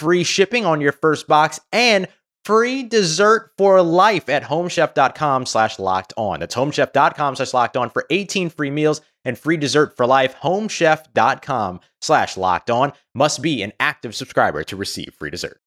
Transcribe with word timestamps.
free 0.00 0.24
shipping 0.24 0.64
on 0.64 0.80
your 0.80 0.92
first 0.92 1.28
box 1.28 1.60
and 1.72 2.08
free 2.44 2.82
dessert 2.82 3.50
for 3.58 3.82
life 3.82 4.28
at 4.30 4.42
homechef.com 4.42 5.44
slash 5.46 5.78
locked 5.78 6.14
on. 6.16 6.40
That's 6.40 6.54
homechef.com 6.54 7.36
slash 7.36 7.52
locked 7.52 7.76
on 7.76 7.90
for 7.90 8.06
18 8.08 8.48
free 8.48 8.70
meals 8.70 9.02
and 9.24 9.38
free 9.38 9.58
dessert 9.58 9.94
for 9.96 10.06
life. 10.06 10.34
Homechef.com 10.36 11.80
slash 12.00 12.36
locked 12.38 12.70
on 12.70 12.92
must 13.14 13.42
be 13.42 13.62
an 13.62 13.74
active 13.78 14.14
subscriber 14.14 14.64
to 14.64 14.76
receive 14.76 15.14
free 15.18 15.30
dessert. 15.30 15.60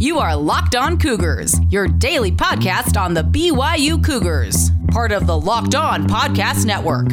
You 0.00 0.18
are 0.18 0.34
Locked 0.34 0.74
On 0.74 0.98
Cougars, 0.98 1.54
your 1.70 1.86
daily 1.86 2.32
podcast 2.32 3.00
on 3.00 3.14
the 3.14 3.22
BYU 3.22 4.04
Cougars, 4.04 4.70
part 4.88 5.12
of 5.12 5.28
the 5.28 5.38
Locked 5.38 5.76
On 5.76 6.08
Podcast 6.08 6.66
Network. 6.66 7.06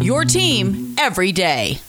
Your 0.00 0.24
team 0.24 0.94
every 0.98 1.32
day. 1.32 1.80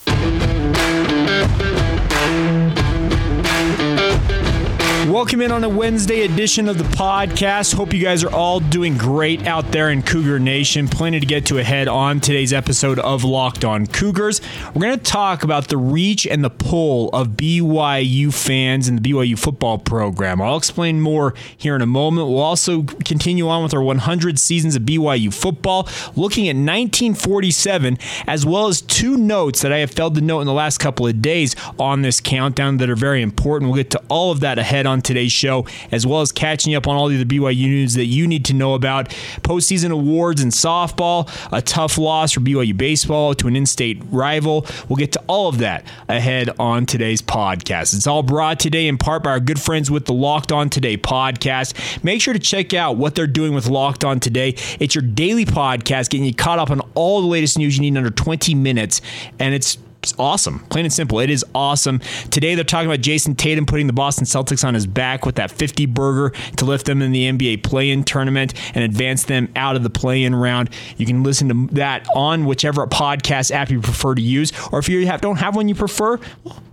Welcome 5.09 5.41
in 5.41 5.51
on 5.51 5.63
a 5.63 5.69
Wednesday 5.69 6.21
edition 6.21 6.69
of 6.69 6.77
the 6.77 6.83
podcast. 6.83 7.73
Hope 7.73 7.95
you 7.95 7.99
guys 7.99 8.23
are 8.23 8.31
all 8.31 8.59
doing 8.59 8.95
great 8.95 9.47
out 9.47 9.71
there 9.71 9.89
in 9.89 10.03
Cougar 10.03 10.37
Nation. 10.37 10.87
Plenty 10.87 11.19
to 11.19 11.25
get 11.25 11.47
to 11.47 11.57
ahead 11.57 11.87
on 11.87 12.19
today's 12.19 12.53
episode 12.53 12.99
of 12.99 13.23
Locked 13.23 13.65
On 13.65 13.87
Cougars. 13.87 14.39
We're 14.67 14.83
going 14.83 14.99
to 14.99 15.03
talk 15.03 15.43
about 15.43 15.69
the 15.69 15.77
reach 15.77 16.27
and 16.27 16.43
the 16.43 16.51
pull 16.51 17.09
of 17.09 17.29
BYU 17.29 18.31
fans 18.31 18.87
and 18.87 19.01
the 19.01 19.11
BYU 19.11 19.37
football 19.37 19.79
program. 19.79 20.43
I'll 20.43 20.57
explain 20.57 21.01
more 21.01 21.33
here 21.57 21.75
in 21.75 21.81
a 21.81 21.87
moment. 21.87 22.27
We'll 22.27 22.37
also 22.37 22.83
continue 22.83 23.49
on 23.49 23.63
with 23.63 23.73
our 23.73 23.81
100 23.81 24.37
seasons 24.37 24.75
of 24.75 24.83
BYU 24.83 25.33
football, 25.33 25.89
looking 26.15 26.45
at 26.45 26.55
1947, 26.55 27.97
as 28.27 28.45
well 28.45 28.67
as 28.67 28.79
two 28.79 29.17
notes 29.17 29.63
that 29.63 29.73
I 29.73 29.79
have 29.79 29.89
failed 29.89 30.13
to 30.15 30.21
note 30.21 30.41
in 30.41 30.45
the 30.45 30.53
last 30.53 30.77
couple 30.77 31.07
of 31.07 31.19
days 31.19 31.55
on 31.79 32.03
this 32.03 32.21
countdown 32.21 32.77
that 32.77 32.91
are 32.91 32.95
very 32.95 33.23
important. 33.23 33.71
We'll 33.71 33.81
get 33.81 33.89
to 33.89 34.03
all 34.07 34.31
of 34.31 34.41
that 34.41 34.59
ahead 34.59 34.85
on 34.85 34.98
on 34.99 35.01
today's 35.01 35.31
show, 35.31 35.65
as 35.91 36.05
well 36.05 36.21
as 36.21 36.31
catching 36.31 36.75
up 36.75 36.87
on 36.87 36.95
all 36.95 37.07
the 37.07 37.23
BYU 37.23 37.67
news 37.67 37.93
that 37.93 38.05
you 38.05 38.27
need 38.27 38.43
to 38.45 38.53
know 38.53 38.73
about. 38.73 39.09
Postseason 39.41 39.91
awards 39.91 40.41
in 40.41 40.49
softball, 40.49 41.29
a 41.51 41.61
tough 41.61 41.97
loss 41.97 42.33
for 42.33 42.41
BYU 42.41 42.75
baseball 42.75 43.33
to 43.35 43.47
an 43.47 43.55
in 43.55 43.65
state 43.65 44.01
rival. 44.11 44.65
We'll 44.87 44.97
get 44.97 45.13
to 45.13 45.23
all 45.27 45.47
of 45.47 45.59
that 45.59 45.85
ahead 46.09 46.49
on 46.59 46.85
today's 46.85 47.21
podcast. 47.21 47.95
It's 47.95 48.07
all 48.07 48.23
brought 48.23 48.59
today 48.59 48.87
in 48.87 48.97
part 48.97 49.23
by 49.23 49.31
our 49.31 49.39
good 49.39 49.59
friends 49.59 49.89
with 49.89 50.05
the 50.05 50.13
Locked 50.13 50.51
On 50.51 50.69
Today 50.69 50.97
podcast. 50.97 52.03
Make 52.03 52.21
sure 52.21 52.33
to 52.33 52.39
check 52.39 52.73
out 52.73 52.97
what 52.97 53.15
they're 53.15 53.27
doing 53.27 53.53
with 53.53 53.67
Locked 53.67 54.03
On 54.03 54.19
Today. 54.19 54.55
It's 54.79 54.95
your 54.95 55.03
daily 55.03 55.45
podcast, 55.45 56.09
getting 56.09 56.25
you 56.25 56.33
caught 56.33 56.59
up 56.59 56.69
on 56.69 56.81
all 56.93 57.21
the 57.21 57.27
latest 57.27 57.57
news 57.57 57.77
you 57.77 57.81
need 57.81 57.89
in 57.89 57.97
under 57.97 58.09
20 58.09 58.53
minutes. 58.53 59.01
And 59.39 59.53
it's 59.53 59.77
awesome. 60.17 60.59
Plain 60.69 60.85
and 60.85 60.93
simple. 60.93 61.19
It 61.19 61.29
is 61.29 61.45
awesome. 61.53 61.99
Today 62.29 62.55
they're 62.55 62.63
talking 62.63 62.89
about 62.89 63.01
Jayson 63.01 63.35
Tatum 63.35 63.65
putting 63.65 63.87
the 63.87 63.93
Boston 63.93 64.25
Celtics 64.25 64.63
on 64.63 64.73
his 64.73 64.87
back 64.87 65.25
with 65.25 65.35
that 65.35 65.51
50 65.51 65.85
burger 65.87 66.35
to 66.57 66.65
lift 66.65 66.85
them 66.85 67.01
in 67.01 67.11
the 67.11 67.29
NBA 67.29 67.63
play-in 67.63 68.03
tournament 68.03 68.53
and 68.75 68.83
advance 68.83 69.23
them 69.23 69.49
out 69.55 69.75
of 69.75 69.83
the 69.83 69.89
play-in 69.89 70.35
round. 70.35 70.69
You 70.97 71.05
can 71.05 71.23
listen 71.23 71.49
to 71.49 71.75
that 71.75 72.07
on 72.15 72.45
whichever 72.45 72.85
podcast 72.87 73.51
app 73.51 73.69
you 73.69 73.81
prefer 73.81 74.15
to 74.15 74.21
use, 74.21 74.51
or 74.71 74.79
if 74.79 74.87
you 74.89 75.05
have, 75.07 75.21
don't 75.21 75.37
have 75.37 75.55
one 75.55 75.67
you 75.67 75.75
prefer, 75.75 76.19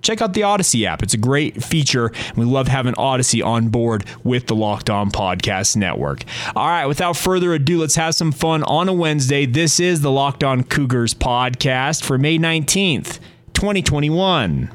check 0.03 0.23
out 0.23 0.35
the 0.35 0.45
Odyssey 0.45 0.87
app. 0.87 1.03
It's 1.03 1.15
a 1.15 1.19
great 1.19 1.63
feature. 1.63 2.13
We 2.37 2.45
love 2.45 2.69
having 2.69 2.95
Odyssey 2.97 3.43
on 3.43 3.69
board 3.69 4.05
with 4.25 4.47
the 4.47 4.55
Locked 4.55 4.89
On 4.89 5.11
Podcast 5.11 5.77
Network. 5.77 6.23
All 6.55 6.67
right, 6.67 6.87
without 6.87 7.17
further 7.17 7.53
ado, 7.55 7.81
let's 7.81 7.97
have 7.97 8.15
some 8.15 8.33
fun 8.33 8.63
on 8.65 8.89
a 8.89 8.93
Wednesday. 8.93 9.47
This 9.47 9.81
is 9.81 10.01
the 10.01 10.11
Locked 10.11 10.45
On 10.45 10.63
Cougars 10.63 11.13
podcast 11.13 12.05
for 12.05 12.19
May 12.19 12.39
19th. 12.39 13.19
2021. 13.57 14.69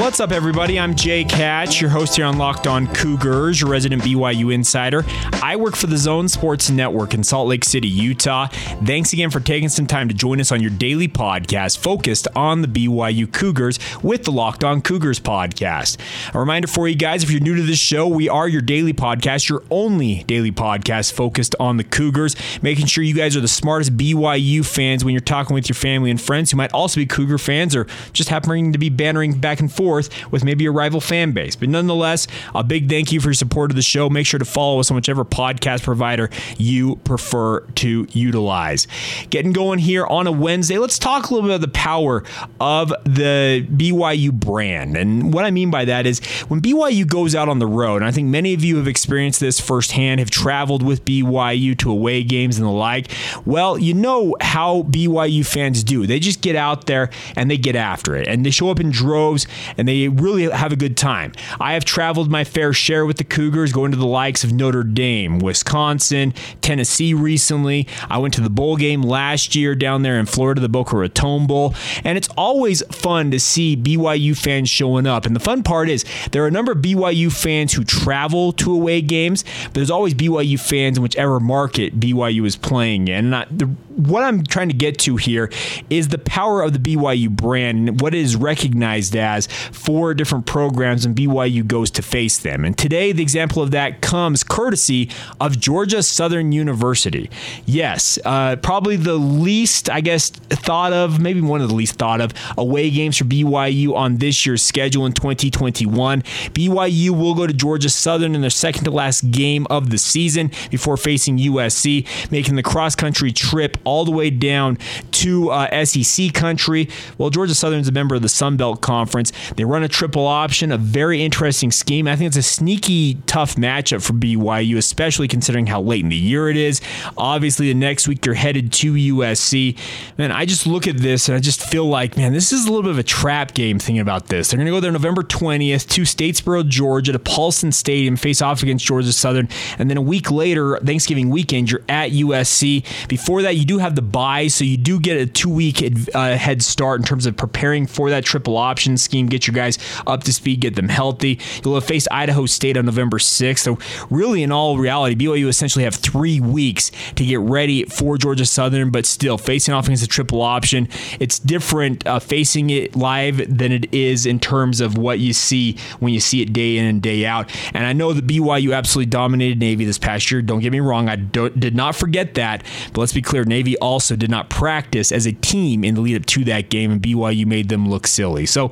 What's 0.00 0.18
up, 0.18 0.32
everybody? 0.32 0.80
I'm 0.80 0.94
Jake 0.94 1.30
Hatch, 1.30 1.78
your 1.78 1.90
host 1.90 2.16
here 2.16 2.24
on 2.24 2.38
Locked 2.38 2.66
On 2.66 2.86
Cougars, 2.86 3.60
your 3.60 3.68
resident 3.68 4.02
BYU 4.02 4.52
insider. 4.52 5.04
I 5.42 5.56
work 5.56 5.76
for 5.76 5.88
the 5.88 5.98
Zone 5.98 6.26
Sports 6.26 6.70
Network 6.70 7.12
in 7.12 7.22
Salt 7.22 7.48
Lake 7.48 7.66
City, 7.66 7.86
Utah. 7.86 8.46
Thanks 8.82 9.12
again 9.12 9.28
for 9.28 9.40
taking 9.40 9.68
some 9.68 9.86
time 9.86 10.08
to 10.08 10.14
join 10.14 10.40
us 10.40 10.52
on 10.52 10.62
your 10.62 10.70
daily 10.70 11.06
podcast 11.06 11.76
focused 11.76 12.26
on 12.34 12.62
the 12.62 12.66
BYU 12.66 13.30
Cougars 13.30 13.78
with 14.02 14.24
the 14.24 14.32
Locked 14.32 14.64
On 14.64 14.80
Cougars 14.80 15.20
podcast. 15.20 15.98
A 16.34 16.38
reminder 16.38 16.66
for 16.66 16.88
you 16.88 16.96
guys 16.96 17.22
if 17.22 17.30
you're 17.30 17.42
new 17.42 17.56
to 17.56 17.62
this 17.62 17.78
show, 17.78 18.08
we 18.08 18.26
are 18.26 18.48
your 18.48 18.62
daily 18.62 18.94
podcast, 18.94 19.50
your 19.50 19.62
only 19.70 20.22
daily 20.22 20.50
podcast 20.50 21.12
focused 21.12 21.54
on 21.60 21.76
the 21.76 21.84
Cougars, 21.84 22.36
making 22.62 22.86
sure 22.86 23.04
you 23.04 23.14
guys 23.14 23.36
are 23.36 23.42
the 23.42 23.48
smartest 23.48 23.98
BYU 23.98 24.64
fans 24.64 25.04
when 25.04 25.12
you're 25.12 25.20
talking 25.20 25.52
with 25.52 25.68
your 25.68 25.76
family 25.76 26.10
and 26.10 26.18
friends 26.20 26.52
who 26.52 26.56
might 26.56 26.72
also 26.72 26.98
be 26.98 27.04
Cougar 27.04 27.36
fans 27.36 27.76
or 27.76 27.86
just 28.14 28.30
happening 28.30 28.72
to 28.72 28.78
be 28.78 28.88
bantering 28.88 29.38
back 29.38 29.60
and 29.60 29.70
forth 29.70 29.89
forth 29.90 30.30
with 30.30 30.44
maybe 30.44 30.66
a 30.66 30.70
rival 30.70 31.00
fan 31.00 31.32
base. 31.32 31.56
But 31.56 31.68
nonetheless, 31.68 32.28
a 32.54 32.62
big 32.62 32.88
thank 32.88 33.10
you 33.10 33.20
for 33.20 33.28
your 33.28 33.34
support 33.34 33.72
of 33.72 33.76
the 33.76 33.82
show. 33.82 34.08
Make 34.08 34.24
sure 34.24 34.38
to 34.38 34.44
follow 34.44 34.78
us 34.78 34.88
on 34.88 34.94
whichever 34.94 35.24
podcast 35.24 35.82
provider 35.82 36.30
you 36.58 36.96
prefer 36.96 37.60
to 37.60 38.06
utilize. 38.12 38.86
Getting 39.30 39.52
going 39.52 39.80
here 39.80 40.06
on 40.06 40.28
a 40.28 40.32
Wednesday, 40.32 40.78
let's 40.78 40.96
talk 40.96 41.28
a 41.28 41.34
little 41.34 41.48
bit 41.48 41.56
about 41.56 41.66
the 41.66 41.72
power 41.72 42.22
of 42.60 42.90
the 43.04 43.66
BYU 43.68 44.32
brand. 44.32 44.96
And 44.96 45.34
what 45.34 45.44
I 45.44 45.50
mean 45.50 45.72
by 45.72 45.84
that 45.86 46.06
is 46.06 46.20
when 46.46 46.60
BYU 46.60 47.04
goes 47.04 47.34
out 47.34 47.48
on 47.48 47.58
the 47.58 47.66
road, 47.66 47.96
and 47.96 48.04
I 48.04 48.12
think 48.12 48.28
many 48.28 48.54
of 48.54 48.62
you 48.62 48.76
have 48.76 48.86
experienced 48.86 49.40
this 49.40 49.58
firsthand, 49.58 50.20
have 50.20 50.30
traveled 50.30 50.84
with 50.84 51.04
BYU 51.04 51.76
to 51.78 51.90
away 51.90 52.22
games 52.22 52.58
and 52.58 52.66
the 52.66 52.70
like. 52.70 53.10
Well, 53.44 53.76
you 53.76 53.94
know 53.94 54.36
how 54.40 54.82
BYU 54.84 55.44
fans 55.44 55.82
do. 55.82 56.06
They 56.06 56.20
just 56.20 56.42
get 56.42 56.54
out 56.54 56.86
there 56.86 57.10
and 57.34 57.50
they 57.50 57.58
get 57.58 57.74
after 57.74 58.14
it. 58.14 58.28
And 58.28 58.46
they 58.46 58.50
show 58.50 58.70
up 58.70 58.78
in 58.78 58.90
droves 58.90 59.46
and 59.76 59.86
they 59.88 60.08
really 60.08 60.50
have 60.50 60.72
a 60.72 60.76
good 60.76 60.96
time. 60.96 61.32
I 61.60 61.74
have 61.74 61.84
traveled 61.84 62.30
my 62.30 62.44
fair 62.44 62.72
share 62.72 63.06
with 63.06 63.16
the 63.16 63.24
Cougars, 63.24 63.72
going 63.72 63.90
to 63.92 63.96
the 63.96 64.06
likes 64.06 64.44
of 64.44 64.52
Notre 64.52 64.82
Dame, 64.82 65.38
Wisconsin, 65.38 66.34
Tennessee 66.60 67.14
recently. 67.14 67.86
I 68.08 68.18
went 68.18 68.34
to 68.34 68.40
the 68.40 68.50
bowl 68.50 68.76
game 68.76 69.02
last 69.02 69.54
year 69.54 69.74
down 69.74 70.02
there 70.02 70.18
in 70.18 70.26
Florida, 70.26 70.60
the 70.60 70.68
Boca 70.68 70.96
Raton 70.96 71.46
Bowl, 71.46 71.74
and 72.04 72.16
it's 72.16 72.28
always 72.36 72.82
fun 72.92 73.30
to 73.30 73.40
see 73.40 73.76
BYU 73.76 74.36
fans 74.36 74.68
showing 74.68 75.06
up. 75.06 75.26
And 75.26 75.34
the 75.34 75.40
fun 75.40 75.62
part 75.62 75.88
is 75.88 76.04
there 76.32 76.44
are 76.44 76.48
a 76.48 76.50
number 76.50 76.72
of 76.72 76.78
BYU 76.78 77.32
fans 77.32 77.72
who 77.72 77.84
travel 77.84 78.52
to 78.52 78.72
away 78.72 79.00
games, 79.00 79.44
but 79.64 79.74
there's 79.74 79.90
always 79.90 80.14
BYU 80.14 80.58
fans 80.58 80.96
in 80.96 81.02
whichever 81.02 81.40
market 81.40 81.98
BYU 81.98 82.46
is 82.46 82.56
playing 82.56 83.08
in. 83.08 83.32
And 83.32 83.58
the, 83.58 83.70
what 84.06 84.22
I'm 84.22 84.44
trying 84.44 84.68
to 84.68 84.74
get 84.74 84.98
to 85.00 85.16
here 85.16 85.50
is 85.88 86.08
the 86.08 86.18
power 86.18 86.62
of 86.62 86.72
the 86.72 86.78
BYU 86.78 87.30
brand 87.30 87.88
and 87.88 88.00
what 88.00 88.14
it 88.14 88.20
is 88.20 88.36
recognized 88.36 89.14
as 89.16 89.46
four 89.46 90.14
different 90.14 90.46
programs 90.46 91.04
and 91.04 91.14
BYU 91.14 91.66
goes 91.66 91.90
to 91.92 92.02
face 92.02 92.38
them. 92.38 92.64
And 92.64 92.76
today, 92.76 93.12
the 93.12 93.22
example 93.22 93.62
of 93.62 93.70
that 93.72 94.00
comes 94.00 94.42
courtesy 94.42 95.10
of 95.40 95.58
Georgia 95.60 96.02
Southern 96.02 96.52
University. 96.52 97.30
Yes, 97.66 98.18
uh, 98.24 98.56
probably 98.56 98.96
the 98.96 99.14
least, 99.14 99.90
I 99.90 100.00
guess, 100.00 100.30
thought 100.30 100.92
of, 100.92 101.20
maybe 101.20 101.40
one 101.40 101.60
of 101.60 101.68
the 101.68 101.74
least 101.74 101.94
thought 101.94 102.20
of 102.20 102.32
away 102.56 102.90
games 102.90 103.18
for 103.18 103.24
BYU 103.24 103.94
on 103.94 104.16
this 104.16 104.46
year's 104.46 104.62
schedule 104.62 105.06
in 105.06 105.12
2021. 105.12 106.22
BYU 106.22 107.10
will 107.10 107.34
go 107.34 107.46
to 107.46 107.52
Georgia 107.52 107.90
Southern 107.90 108.34
in 108.34 108.40
their 108.40 108.50
second 108.50 108.84
to 108.84 108.90
last 108.90 109.30
game 109.30 109.66
of 109.70 109.90
the 109.90 109.98
season 109.98 110.50
before 110.70 110.96
facing 110.96 111.38
USC, 111.38 112.06
making 112.30 112.56
the 112.56 112.62
cross 112.62 112.94
country 112.94 113.32
trip 113.32 113.76
all 113.90 114.04
the 114.04 114.12
way 114.12 114.30
down 114.30 114.78
to 115.10 115.50
uh, 115.50 115.84
SEC 115.84 116.32
country. 116.32 116.88
Well, 117.18 117.28
Georgia 117.28 117.56
Southern's 117.56 117.88
a 117.88 117.92
member 117.92 118.14
of 118.14 118.22
the 118.22 118.28
Sun 118.28 118.56
Belt 118.56 118.80
Conference. 118.80 119.32
They 119.56 119.64
run 119.64 119.82
a 119.82 119.88
triple 119.88 120.28
option, 120.28 120.70
a 120.70 120.78
very 120.78 121.24
interesting 121.24 121.72
scheme. 121.72 122.06
I 122.06 122.14
think 122.14 122.28
it's 122.28 122.36
a 122.36 122.42
sneaky 122.42 123.14
tough 123.26 123.56
matchup 123.56 124.02
for 124.02 124.12
BYU, 124.12 124.76
especially 124.76 125.26
considering 125.26 125.66
how 125.66 125.82
late 125.82 126.04
in 126.04 126.08
the 126.08 126.16
year 126.16 126.48
it 126.48 126.56
is. 126.56 126.80
Obviously, 127.18 127.66
the 127.66 127.74
next 127.74 128.06
week 128.06 128.24
you're 128.24 128.36
headed 128.36 128.72
to 128.74 128.92
USC. 128.92 129.76
Man, 130.16 130.30
I 130.30 130.44
just 130.44 130.68
look 130.68 130.86
at 130.86 130.98
this 130.98 131.28
and 131.28 131.36
I 131.36 131.40
just 131.40 131.60
feel 131.60 131.86
like, 131.86 132.16
man, 132.16 132.32
this 132.32 132.52
is 132.52 132.66
a 132.66 132.68
little 132.68 132.82
bit 132.84 132.92
of 132.92 132.98
a 132.98 133.02
trap 133.02 133.54
game 133.54 133.80
thinking 133.80 134.00
about 134.00 134.28
this. 134.28 134.50
They're 134.50 134.58
going 134.58 134.66
to 134.66 134.72
go 134.72 134.78
there 134.78 134.92
November 134.92 135.22
20th 135.22 135.88
to 135.88 136.02
Statesboro, 136.02 136.68
Georgia, 136.68 137.10
to 137.10 137.18
Paulson 137.18 137.72
Stadium, 137.72 138.14
face 138.14 138.40
off 138.40 138.62
against 138.62 138.84
Georgia 138.84 139.12
Southern. 139.12 139.48
And 139.78 139.90
then 139.90 139.96
a 139.96 140.02
week 140.02 140.30
later, 140.30 140.78
Thanksgiving 140.78 141.28
weekend, 141.28 141.72
you're 141.72 141.82
at 141.88 142.12
USC. 142.12 142.84
Before 143.08 143.42
that, 143.42 143.56
you 143.56 143.64
do 143.70 143.78
have 143.78 143.94
the 143.94 144.02
buy, 144.02 144.48
so 144.48 144.64
you 144.64 144.76
do 144.76 144.98
get 144.98 145.16
a 145.16 145.26
two 145.26 145.48
week 145.48 145.80
uh, 146.12 146.36
head 146.36 146.60
start 146.60 146.98
in 146.98 147.06
terms 147.06 147.24
of 147.24 147.36
preparing 147.36 147.86
for 147.86 148.10
that 148.10 148.24
triple 148.24 148.56
option 148.56 148.96
scheme, 148.96 149.26
get 149.26 149.46
your 149.46 149.54
guys 149.54 149.78
up 150.08 150.24
to 150.24 150.32
speed, 150.32 150.60
get 150.60 150.74
them 150.74 150.88
healthy. 150.88 151.38
You'll 151.64 151.74
have 151.74 151.84
faced 151.84 152.08
Idaho 152.10 152.46
State 152.46 152.76
on 152.76 152.84
November 152.86 153.18
6th. 153.18 153.60
So, 153.60 153.78
really, 154.10 154.42
in 154.42 154.50
all 154.50 154.76
reality, 154.76 155.14
BYU 155.14 155.46
essentially 155.46 155.84
have 155.84 155.94
three 155.94 156.40
weeks 156.40 156.90
to 157.14 157.24
get 157.24 157.38
ready 157.38 157.84
for 157.84 158.18
Georgia 158.18 158.44
Southern, 158.44 158.90
but 158.90 159.06
still 159.06 159.38
facing 159.38 159.72
off 159.72 159.84
against 159.84 160.02
a 160.02 160.08
triple 160.08 160.42
option. 160.42 160.88
It's 161.20 161.38
different 161.38 162.04
uh, 162.08 162.18
facing 162.18 162.70
it 162.70 162.96
live 162.96 163.36
than 163.56 163.70
it 163.70 163.94
is 163.94 164.26
in 164.26 164.40
terms 164.40 164.80
of 164.80 164.98
what 164.98 165.20
you 165.20 165.32
see 165.32 165.76
when 166.00 166.12
you 166.12 166.18
see 166.18 166.42
it 166.42 166.52
day 166.52 166.76
in 166.76 166.86
and 166.86 167.00
day 167.00 167.24
out. 167.24 167.54
And 167.72 167.86
I 167.86 167.92
know 167.92 168.12
that 168.14 168.26
BYU 168.26 168.74
absolutely 168.74 169.10
dominated 169.10 169.60
Navy 169.60 169.84
this 169.84 169.98
past 169.98 170.28
year. 170.32 170.42
Don't 170.42 170.58
get 170.58 170.72
me 170.72 170.80
wrong, 170.80 171.08
I 171.08 171.14
did 171.14 171.76
not 171.76 171.94
forget 171.94 172.34
that. 172.34 172.64
But 172.92 173.02
let's 173.02 173.12
be 173.12 173.22
clear, 173.22 173.44
Navy 173.44 173.59
also 173.80 174.16
did 174.16 174.30
not 174.30 174.50
practice 174.50 175.12
as 175.12 175.26
a 175.26 175.32
team 175.32 175.84
in 175.84 175.94
the 175.94 176.00
lead 176.00 176.16
up 176.16 176.26
to 176.26 176.44
that 176.44 176.70
game, 176.70 176.90
and 176.90 177.00
BYU 177.00 177.46
made 177.46 177.68
them 177.68 177.88
look 177.88 178.06
silly. 178.06 178.46
So, 178.46 178.70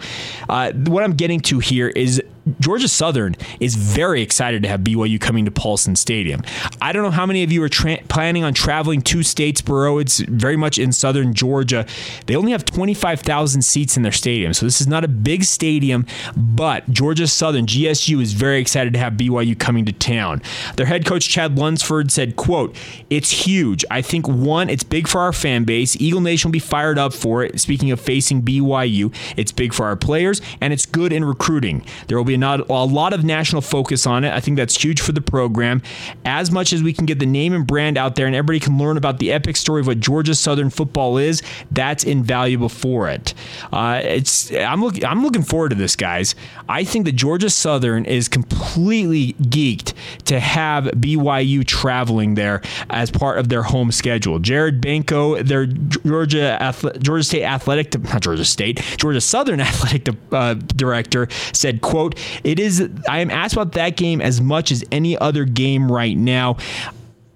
uh, 0.49 0.73
what 0.73 1.03
I'm 1.03 1.15
getting 1.15 1.41
to 1.41 1.59
here 1.59 1.89
is 1.89 2.23
Georgia 2.61 2.89
Southern 2.89 3.37
is 3.61 3.75
very 3.75 4.23
excited 4.23 4.63
to 4.63 4.69
have 4.69 4.81
BYU 4.81 5.21
coming 5.21 5.45
to 5.45 5.51
Paulson 5.51 5.97
Stadium. 5.97 6.43
I 6.81 6.93
don't 6.93 7.03
know 7.03 7.11
how 7.11 7.27
many 7.27 7.43
of 7.43 7.53
you 7.53 7.63
are 7.63 7.69
tra- 7.69 7.99
planning 8.09 8.45
on 8.45 8.55
traveling 8.55 9.03
to 9.03 9.19
Statesboro. 9.19 10.01
It's 10.01 10.21
very 10.21 10.57
much 10.57 10.79
in 10.79 10.93
southern 10.93 11.35
Georgia. 11.35 11.87
They 12.27 12.37
only 12.37 12.53
have 12.53 12.65
25,000 12.65 13.63
seats 13.63 13.97
in 13.97 14.03
their 14.03 14.13
stadium, 14.13 14.55
so 14.55 14.67
this 14.67 14.81
is 14.81 14.87
not 14.87 15.05
a 15.05 15.09
big 15.09 15.45
stadium, 15.45 16.07
but 16.37 16.89
Georgia 16.91 17.27
Southern, 17.27 17.67
GSU, 17.67 18.23
is 18.23 18.33
very 18.33 18.61
excited 18.61 18.93
to 18.93 18.99
have 18.99 19.15
BYU 19.15 19.59
coming 19.59 19.85
to 19.85 19.93
town. 19.93 20.43
Their 20.77 20.87
head 20.87 21.05
coach, 21.05 21.29
Chad 21.29 21.59
Lunsford, 21.59 22.11
said, 22.11 22.37
quote, 22.37 22.75
It's 23.11 23.31
huge. 23.31 23.85
I 23.91 24.03
think, 24.03 24.27
one, 24.29 24.71
it's 24.71 24.85
big 24.85 25.09
for 25.09 25.21
our 25.21 25.33
fan 25.33 25.65
base. 25.65 25.97
Eagle 26.01 26.21
Nation 26.21 26.49
will 26.49 26.53
be 26.53 26.59
fired 26.59 26.99
up 26.99 27.13
for 27.13 27.43
it. 27.43 27.61
Speaking 27.61 27.91
of 27.91 28.01
facing 28.01 28.43
BYU, 28.43 29.15
it's 29.37 29.53
big 29.53 29.75
for 29.75 29.87
our 29.87 29.97
players, 29.97 30.41
and 30.61 30.73
it's 30.73 30.87
good 30.87 31.13
in 31.13 31.25
recruiting. 31.25 31.85
There 32.07 32.17
will 32.17 32.25
be 32.25 32.38
not 32.39 32.69
a 32.69 32.85
lot 32.85 33.13
of 33.13 33.25
national 33.25 33.63
focus 33.63 34.07
on 34.07 34.25
it. 34.25 34.33
I 34.33 34.41
think 34.41 34.57
that's 34.57 34.83
huge 34.83 35.01
for 35.01 35.13
the 35.13 35.21
program. 35.21 35.83
As 36.25 36.51
much 36.51 36.73
as 36.73 36.83
we 36.83 36.93
can 36.93 37.07
get 37.07 37.19
the 37.19 37.27
name 37.27 37.53
and 37.53 37.67
brand 37.67 37.99
out 37.99 38.17
there 38.17 38.27
and 38.27 38.35
everybody 38.35 38.61
can 38.61 38.79
learn 38.79 38.97
about 38.97 39.19
the 39.19 39.33
epic 39.33 39.57
story 39.57 39.81
of 39.81 39.87
what 39.87 40.01
Georgia 40.01 40.35
Southern 40.35 40.71
football 40.71 41.19
is, 41.19 41.43
that's 41.71 42.05
invaluable 42.05 42.69
for 42.69 43.09
it. 43.09 43.35
Uh, 43.73 44.01
it's 44.03 44.53
I'm 44.53 44.83
looking 44.83 45.05
I'm 45.05 45.23
looking 45.23 45.43
forward 45.43 45.71
to 45.71 45.77
this, 45.77 45.97
guys. 45.97 46.35
I 46.69 46.85
think 46.85 47.07
that 47.07 47.13
Georgia 47.13 47.51
Southern 47.51 48.05
is 48.05 48.29
completely 48.29 49.33
geeked 49.35 49.95
to 50.27 50.39
have 50.41 50.85
BYU 50.85 51.67
traveling 51.67 52.35
there 52.35 52.63
as 52.91 53.11
part 53.11 53.39
of 53.39 53.49
their 53.49 53.63
home 53.63 53.91
schedule. 53.93 54.39
Jared 54.39 54.81
Benko, 54.81 55.45
their 55.47 55.67
Georgia 55.67 56.75
Georgia 57.01 57.25
State 57.25 57.45
athletic 57.45 57.99
not 58.05 58.23
Georgia 58.23 58.45
State 58.45 58.79
Georgia 58.99 59.21
Southern 59.21 59.61
athletic 59.69 60.15
uh, 60.33 60.55
director 60.55 61.29
said, 61.53 61.81
"quote 61.81 62.19
it 62.45 62.59
is. 62.59 62.89
I 63.09 63.21
am 63.21 63.31
asked 63.31 63.55
about 63.55 63.73
that 63.73 63.97
game 63.97 64.21
as 64.21 64.41
much 64.41 64.71
as 64.71 64.85
any 64.93 65.17
other 65.19 65.45
game 65.45 65.91
right 65.91 66.17
now. 66.17 66.57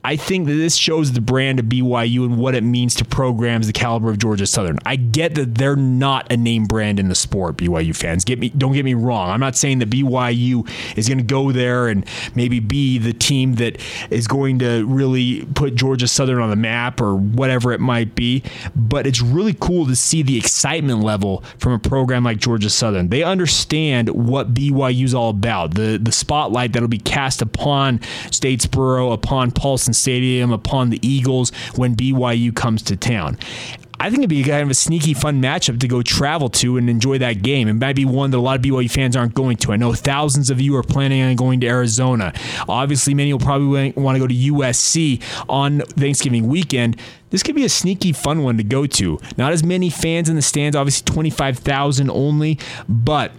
I 0.05 0.17
think 0.17 0.49
that 0.49 0.55
this 0.55 0.75
shows 0.75 1.13
the 1.13 1.21
brand 1.21 1.61
of 1.61 1.67
BYU 1.67 2.25
and 2.25 2.37
what 2.37 2.57
it 2.57 2.65
means 2.65 2.97
to 2.97 3.05
programs 3.05 3.69
the 3.69 3.73
caliber 3.73 4.11
of 4.11 4.19
Georgia 4.19 4.47
Southern. 4.47 4.79
I 4.85 4.97
get 4.97 5.37
that 5.37 5.55
they're 5.55 5.77
not 5.77 6.31
a 6.33 6.37
name 6.37 6.65
brand 6.65 6.99
in 6.99 7.09
the 7.09 7.15
sport, 7.15 7.57
BYU 7.57 7.95
fans. 7.95 8.25
Get 8.25 8.41
me 8.41 8.49
don't 8.49 8.73
get 8.73 8.85
me 8.85 8.95
wrong. 8.95 9.31
I'm 9.31 9.39
not 9.39 9.55
saying 9.55 9.79
that 9.79 9.91
BYU 9.91 10.69
is 10.97 11.09
going 11.09 11.19
to 11.19 11.25
go 11.25 11.53
there 11.53 11.87
and 11.87 12.05
maybe 12.35 12.59
be 12.59 12.99
the 12.99 13.13
team 13.13 13.55
that 13.55 13.81
is 14.11 14.27
going 14.27 14.59
to 14.59 14.85
really 14.87 15.45
put 15.55 15.77
Georgia 15.77 16.09
Southern 16.09 16.41
on 16.41 16.51
the 16.51 16.57
map 16.57 17.01
or 17.01 17.15
whatever 17.15 17.73
it 17.73 17.81
might 17.81 18.17
be, 18.17 18.43
but 18.75 19.07
it's 19.07 19.21
really 19.21 19.55
cool 19.55 19.87
to 19.87 19.95
see 19.95 20.23
the 20.23 20.37
excitement 20.37 21.01
level 21.01 21.45
from 21.59 21.73
a 21.73 21.79
program 21.79 22.25
like 22.25 22.39
Georgia 22.39 22.71
Southern. 22.71 23.09
They 23.09 23.23
understand 23.23 24.09
what 24.09 24.53
BYU 24.53 25.05
is 25.05 25.15
all 25.15 25.31
about. 25.31 25.75
The 25.75 25.97
the 26.03 26.13
spotlight 26.13 26.73
that'll 26.73 26.89
be 26.89 26.99
cast 26.99 27.41
upon 27.41 28.01
Statesboro, 28.31 29.13
upon 29.13 29.53
Paulson 29.53 29.92
Stadium 29.93 30.53
upon 30.53 30.91
the 30.91 30.99
Eagles 31.07 31.51
when 31.77 31.95
BYU 31.95 32.55
comes 32.55 32.83
to 32.83 32.97
town. 32.97 33.39
I 34.03 34.11
think 34.11 34.19
it'd 34.19 34.31
be 34.31 34.43
kind 34.43 34.65
of 34.65 34.71
a 34.71 34.75
sneaky, 34.75 35.15
fun 35.15 35.41
matchup 35.41 35.79
to 35.79 35.87
go 35.87 36.03
travel 36.03 36.49
to 36.49 36.77
and 36.77 36.91
enjoy 36.91 37.19
that 37.19 37.41
game. 37.41 37.69
It 37.69 37.75
might 37.75 37.95
be 37.95 38.05
one 38.05 38.33
that 38.33 38.39
a 38.39 38.41
lot 38.41 38.57
of 38.57 38.63
BYU 38.63 38.91
fans 38.91 39.15
aren't 39.15 39.33
going 39.33 39.59
to. 39.59 39.73
I 39.73 39.77
know 39.77 39.93
thousands 39.93 40.51
of 40.51 40.61
you 40.61 40.75
are 40.75 40.83
planning 40.83 41.23
on 41.23 41.37
going 41.37 41.61
to 41.61 41.69
Arizona. 41.69 42.33
Obviously, 42.69 43.15
many 43.15 43.33
will 43.33 43.39
probably 43.39 43.93
want 43.93 44.17
to 44.17 44.19
go 44.19 44.27
to 44.27 44.35
USC 44.35 45.23
on 45.49 45.83
Thanksgiving 45.83 46.49
weekend. 46.49 47.01
This 47.31 47.45
could 47.45 47.55
be 47.55 47.65
a 47.65 47.69
sneaky, 47.69 48.13
fun 48.13 48.43
one 48.43 48.57
to 48.57 48.65
go 48.65 48.87
to. 48.87 49.21
Not 49.37 49.53
as 49.53 49.63
many 49.63 49.89
fans 49.89 50.29
in 50.29 50.35
the 50.35 50.43
stands, 50.43 50.75
obviously 50.75 51.05
25,000 51.05 52.11
only, 52.11 52.59
but 52.89 53.31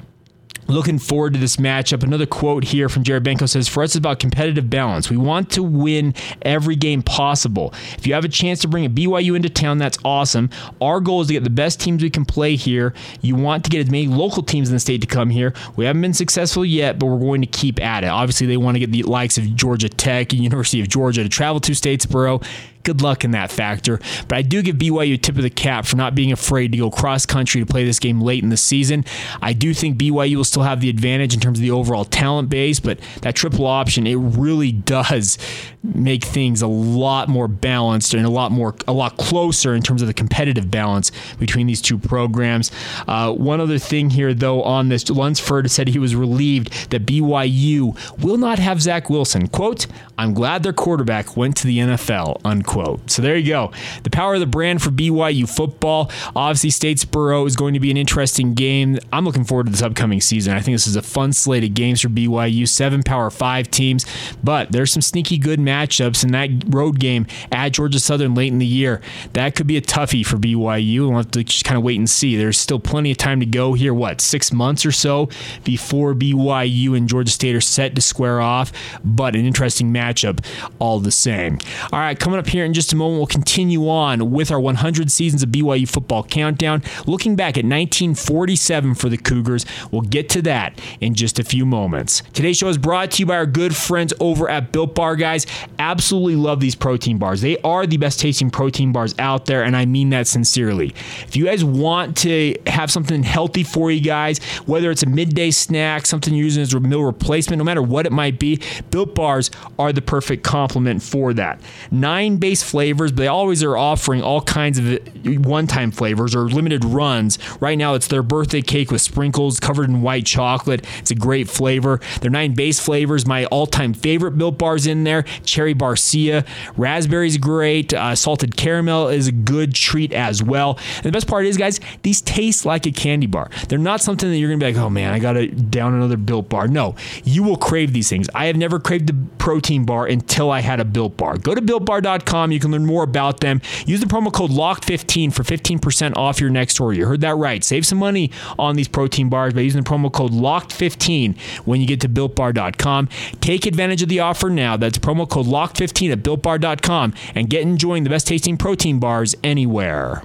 Looking 0.68 1.00
forward 1.00 1.34
to 1.34 1.40
this 1.40 1.58
matchup. 1.58 2.04
Another 2.04 2.26
quote 2.26 2.64
here 2.64 2.90
from 2.90 3.04
Jared 3.04 3.24
Benko 3.24 3.48
says, 3.50 3.68
For 3.68 3.84
us, 3.84 3.92
it's 3.92 3.96
about 3.98 4.20
competitive 4.20 4.70
balance. 4.70 5.10
We 5.10 5.18
want 5.18 5.50
to 5.52 5.64
win 5.64 6.14
every 6.42 6.76
game 6.76 7.02
possible. 7.02 7.74
If 7.98 8.08
you 8.08 8.14
have 8.14 8.26
a 8.26 8.30
chance 8.30 8.60
to 8.62 8.68
bring 8.68 8.86
a 8.86 8.90
BYU 8.90 9.36
into 9.36 9.50
town, 9.50 9.78
that's 9.78 9.98
awesome. 10.06 10.50
Our 10.82 11.00
goal 11.00 11.22
is 11.22 11.28
to 11.28 11.34
get 11.34 11.44
the 11.44 11.50
best 11.50 11.80
teams 11.80 12.02
we 12.02 12.10
can 12.10 12.26
play 12.26 12.56
here. 12.56 12.94
You 13.22 13.36
want 13.36 13.64
to 13.66 13.70
get 13.70 13.82
as 13.82 13.92
many 13.92 14.08
local 14.08 14.44
teams 14.44 14.70
in 14.70 14.76
the 14.76 14.80
state 14.80 15.02
to 15.02 15.08
come 15.08 15.30
here. 15.30 15.54
We 15.76 15.86
haven't 15.86 16.02
been 16.02 16.14
successful 16.14 16.66
yet, 16.66 17.00
but 17.00 17.08
we're 17.08 17.20
going 17.20 17.42
to 17.42 17.48
keep 17.48 17.82
at 17.82 18.04
it. 18.04 18.08
Obviously, 18.08 18.48
they 18.48 18.58
want 18.58 18.76
to 18.76 18.80
get 18.80 18.92
the 18.92 19.04
likes 19.04 19.38
of 19.38 19.56
Georgia 19.56 19.90
Tech 19.90 20.34
and 20.34 20.42
University 20.42 20.82
of 20.82 20.88
Georgia 20.88 21.24
to 21.24 21.30
travel 21.30 21.60
to 21.62 21.72
Statesboro 21.74 22.44
good 22.84 23.02
luck 23.02 23.24
in 23.24 23.32
that 23.32 23.52
factor. 23.52 24.00
But 24.28 24.38
I 24.38 24.42
do 24.42 24.62
give 24.62 24.76
BYU 24.76 25.16
a 25.16 25.18
tip 25.18 25.38
of 25.38 25.44
the 25.44 25.50
cap 25.50 25.86
for 25.86 25.96
not 25.96 26.16
being 26.16 26.32
afraid 26.32 26.72
to 26.74 26.78
go 26.78 26.92
cross 26.92 27.26
country 27.26 27.62
to 27.62 27.66
play 27.66 27.86
this 27.86 28.00
game 28.00 28.22
late 28.22 28.44
in 28.44 28.50
the 28.50 28.58
season. 28.58 29.06
I 29.42 29.54
do 29.54 29.74
think 29.74 29.98
BYU 29.98 30.36
will 30.36 30.44
still 30.44 30.64
have 30.64 30.82
the 30.82 30.90
advantage 30.90 31.34
in 31.34 31.40
terms 31.40 31.60
of 31.60 31.62
the 31.62 31.72
overall 31.72 32.06
talent 32.06 32.50
base, 32.50 32.80
but 32.80 33.00
that 33.22 33.36
triple 33.36 33.66
option, 33.66 34.06
it 34.06 34.16
really 34.16 34.72
does 34.72 35.38
make 35.84 36.24
things 36.24 36.62
a 36.62 36.68
lot 36.68 37.30
more 37.30 37.48
balanced 37.48 38.14
and 38.14 38.26
a 38.26 38.30
lot 38.30 38.52
more, 38.52 38.76
a 38.88 38.94
lot 38.94 39.18
closer 39.18 39.74
in 39.74 39.82
terms 39.82 40.02
of 40.02 40.08
the 40.08 40.14
competitive 40.14 40.70
balance 40.70 41.12
between 41.40 41.68
these 41.68 41.82
two 41.82 41.98
programs. 41.98 42.72
Uh, 43.08 43.32
one 43.32 43.60
other 43.60 43.78
thing 43.78 44.10
here, 44.10 44.34
though, 44.34 44.64
on 44.64 44.90
this, 44.90 45.10
Lunsford 45.10 45.70
said 45.72 45.88
he 45.88 46.00
was 46.00 46.16
relieved 46.16 46.92
that 46.92 47.06
BYU 47.06 47.98
will 48.22 48.38
not 48.38 48.60
have 48.60 48.82
Zach 48.82 49.10
Wilson. 49.10 49.48
Quote, 49.48 49.88
I'm 50.18 50.34
glad 50.34 50.64
their 50.64 50.74
quarterback 50.74 51.36
went 51.38 51.58
to 51.58 51.68
the 51.68 51.80
NFL, 51.80 52.42
unquote 52.44 52.73
quote. 52.74 53.12
So 53.12 53.22
there 53.22 53.38
you 53.38 53.48
go. 53.48 53.72
The 54.02 54.10
power 54.10 54.34
of 54.34 54.40
the 54.40 54.48
brand 54.48 54.82
for 54.82 54.90
BYU 54.90 55.48
football. 55.48 56.10
Obviously, 56.36 56.72
Statesboro 56.72 57.46
is 57.46 57.56
going 57.56 57.76
to 57.76 57.80
be 57.80 57.92
an 57.92 57.98
interesting 57.98 58.56
game. 58.56 58.98
I'm 59.12 59.26
looking 59.26 59.44
forward 59.44 59.68
to 59.68 59.72
this 59.72 59.84
upcoming 59.84 60.22
season. 60.22 60.56
I 60.56 60.60
think 60.60 60.74
this 60.74 60.88
is 60.88 60.96
a 60.96 61.04
fun 61.04 61.34
slate 61.34 61.64
of 61.64 61.76
games 61.76 62.02
for 62.02 62.10
BYU. 62.10 62.68
Seven 62.68 63.04
Power 63.04 63.30
Five 63.30 63.70
teams, 63.70 64.08
but 64.44 64.72
there's 64.72 64.92
some 64.92 65.04
sneaky 65.04 65.38
good 65.38 65.60
matchups 65.60 66.24
in 66.24 66.32
that 66.32 66.50
road 66.74 67.00
game 67.00 67.28
at 67.52 67.74
Georgia 67.74 68.00
Southern 68.00 68.34
late 68.34 68.52
in 68.52 68.58
the 68.58 68.66
year. 68.66 69.02
That 69.34 69.56
could 69.56 69.68
be 69.68 69.78
a 69.78 69.82
toughie 69.82 70.26
for 70.26 70.38
BYU. 70.38 71.10
We'll 71.10 71.18
have 71.18 71.30
to 71.32 71.44
just 71.44 71.66
kind 71.66 71.78
of 71.78 71.84
wait 71.84 72.00
and 72.00 72.10
see. 72.10 72.36
There's 72.36 72.58
still 72.58 72.80
plenty 72.80 73.12
of 73.12 73.18
time 73.18 73.40
to 73.40 73.46
go 73.46 73.74
here. 73.74 73.94
What 73.94 74.20
six 74.20 74.52
months 74.52 74.84
or 74.84 74.92
so 74.92 75.30
before 75.64 76.16
BYU 76.16 76.98
and 76.98 77.08
Georgia 77.08 77.32
State 77.32 77.56
are 77.56 77.62
set 77.62 77.94
to 77.94 78.02
square 78.02 78.42
off, 78.42 78.72
but 79.04 79.36
an 79.36 79.46
interesting 79.46 79.94
matchup 79.94 80.44
all 80.80 81.00
the 81.00 81.12
same. 81.12 81.60
All 81.92 82.00
right, 82.00 82.20
coming 82.20 82.40
up 82.40 82.48
here 82.48 82.63
here 82.64 82.68
in 82.68 82.74
just 82.74 82.94
a 82.94 82.96
moment, 82.96 83.18
we'll 83.18 83.28
continue 83.28 83.90
on 83.90 84.32
with 84.32 84.50
our 84.50 84.60
100 84.60 85.12
seasons 85.12 85.44
of 85.44 85.50
BYU 85.50 85.88
football 85.88 86.24
countdown, 86.24 86.82
looking 87.06 87.36
back 87.36 87.58
at 87.58 87.66
1947 87.66 88.96
for 88.96 89.10
the 89.10 89.18
Cougars. 89.18 89.66
We'll 89.92 90.02
get 90.02 90.30
to 90.30 90.42
that 90.44 90.80
in 91.02 91.14
just 91.14 91.40
a 91.40 91.44
few 91.44 91.66
moments. 91.66 92.24
Today's 92.32 92.58
show 92.58 92.70
is 92.70 92.78
brought 92.78 93.12
to 93.12 93.20
you 93.20 93.26
by 93.26 93.36
our 93.36 93.46
good 93.46 93.76
friends 93.76 94.14
over 94.22 94.50
at 94.50 94.72
Built 94.72 94.96
Bar, 94.96 95.18
guys. 95.18 95.46
Absolutely 95.78 96.38
love 96.38 96.62
these 96.62 96.74
protein 96.74 97.18
bars. 97.18 97.42
They 97.42 97.58
are 97.64 97.86
the 97.86 97.98
best 97.98 98.22
tasting 98.22 98.50
protein 98.50 98.94
bars 98.94 99.14
out 99.20 99.46
there, 99.46 99.64
and 99.64 99.76
I 99.76 99.86
mean 99.86 100.12
that 100.12 100.28
sincerely. 100.28 100.94
If 101.28 101.36
you 101.36 101.44
guys 101.44 101.66
want 101.66 102.16
to 102.20 102.56
have 102.68 102.90
something 102.90 103.24
healthy 103.24 103.64
for 103.64 103.92
you 103.92 104.00
guys, 104.00 104.40
whether 104.66 104.90
it's 104.90 105.04
a 105.04 105.10
midday 105.10 105.52
snack, 105.52 106.06
something 106.06 106.34
you're 106.34 106.46
using 106.46 106.64
as 106.64 106.74
a 106.74 106.80
meal 106.80 107.04
replacement, 107.04 107.58
no 107.58 107.66
matter 107.66 107.82
what 107.82 108.06
it 108.06 108.14
might 108.14 108.40
be, 108.40 108.62
Built 108.90 109.16
Bars 109.16 109.52
are 109.78 109.92
the 109.92 110.02
perfect 110.02 110.44
complement 110.44 111.04
for 111.04 111.34
that. 111.34 111.60
Nine 111.92 112.38
basic 112.38 112.53
flavors, 112.62 113.12
but 113.12 113.18
they 113.18 113.28
always 113.28 113.64
are 113.64 113.78
offering 113.78 114.22
all 114.22 114.42
kinds 114.42 114.78
of 114.78 115.46
one 115.46 115.66
time 115.66 115.92
flavors 115.92 116.36
or 116.36 116.42
limited 116.42 116.84
runs. 116.84 117.40
Right 117.62 117.78
now, 117.78 117.94
it's 117.94 118.08
their 118.08 118.22
birthday 118.22 118.62
cake 118.62 118.92
with 118.92 119.02
sprinkles 119.02 119.60
covered 119.60 119.90
in 119.90 120.02
white 120.02 120.26
chocolate. 120.26 120.86
It's 121.00 121.12
a 121.12 121.16
great 121.16 121.50
flavor. 121.50 122.02
Their 122.22 122.32
nine 122.32 122.54
base 122.54 122.80
flavors, 122.80 123.26
my 123.26 123.46
all 123.46 123.66
time 123.66 123.94
favorite 123.94 124.38
Built 124.38 124.58
Bars 124.58 124.86
in 124.86 125.06
there 125.06 125.24
cherry 125.44 125.74
barcia, 125.74 126.46
raspberry's 126.76 127.38
great, 127.38 127.94
uh, 127.94 128.16
salted 128.16 128.58
caramel 128.58 129.08
is 129.08 129.28
a 129.28 129.32
good 129.32 129.74
treat 129.74 130.12
as 130.14 130.44
well. 130.44 130.78
And 130.98 131.06
the 131.06 131.12
best 131.12 131.28
part 131.28 131.46
is, 131.46 131.58
guys, 131.58 131.80
these 132.02 132.22
taste 132.22 132.66
like 132.66 132.86
a 132.86 132.92
candy 132.92 133.28
bar. 133.28 133.50
They're 133.70 133.80
not 133.80 134.02
something 134.02 134.30
that 134.30 134.38
you're 134.38 134.50
going 134.50 134.60
to 134.60 134.66
be 134.66 134.74
like, 134.74 134.84
oh 134.84 134.90
man, 134.90 135.14
I 135.14 135.20
got 135.20 135.34
to 135.34 135.48
down 135.48 135.94
another 135.94 136.18
Built 136.18 136.50
Bar. 136.50 136.68
No, 136.68 136.96
you 137.24 137.44
will 137.44 137.56
crave 137.56 137.94
these 137.94 138.10
things. 138.10 138.30
I 138.34 138.46
have 138.48 138.56
never 138.56 138.80
craved 138.80 139.10
a 139.10 139.14
protein 139.38 139.86
bar 139.86 140.06
until 140.06 140.52
I 140.52 140.62
had 140.62 140.80
a 140.80 140.86
Built 140.86 141.18
Bar. 141.18 141.38
Go 141.38 141.56
to 141.56 141.62
builtbar.com. 141.62 142.43
You 142.52 142.60
can 142.60 142.72
learn 142.72 142.86
more 142.86 143.04
about 143.04 143.40
them. 143.40 143.62
Use 143.86 144.00
the 144.00 144.06
promo 144.06 144.32
code 144.32 144.52
LOCKED15 144.52 145.34
for 145.34 145.44
15% 145.44 146.16
off 146.16 146.40
your 146.40 146.50
next 146.50 146.80
order. 146.80 146.98
You 146.98 147.06
heard 147.06 147.22
that 147.22 147.36
right. 147.36 147.64
Save 147.64 147.86
some 147.86 147.98
money 147.98 148.32
on 148.60 148.76
these 148.76 148.88
protein 148.88 149.30
bars 149.30 149.54
by 149.54 149.62
using 149.62 149.84
the 149.84 149.90
promo 149.90 150.12
code 150.12 150.32
LOCKED15 150.32 151.38
when 151.66 151.82
you 151.82 151.88
get 151.88 152.02
to 152.02 152.10
builtbar.com. 152.10 153.10
Take 153.42 153.66
advantage 153.66 154.02
of 154.02 154.10
the 154.10 154.20
offer 154.20 154.50
now. 154.50 154.78
That's 154.78 154.98
promo 154.98 155.30
code 155.30 155.46
LOCKED15 155.46 156.12
at 156.12 156.20
builtbar.com 156.20 157.14
and 157.36 157.50
get 157.50 157.62
enjoying 157.62 158.04
the 158.04 158.10
best 158.10 158.28
tasting 158.28 158.58
protein 158.58 159.00
bars 159.00 159.36
anywhere. 159.44 160.24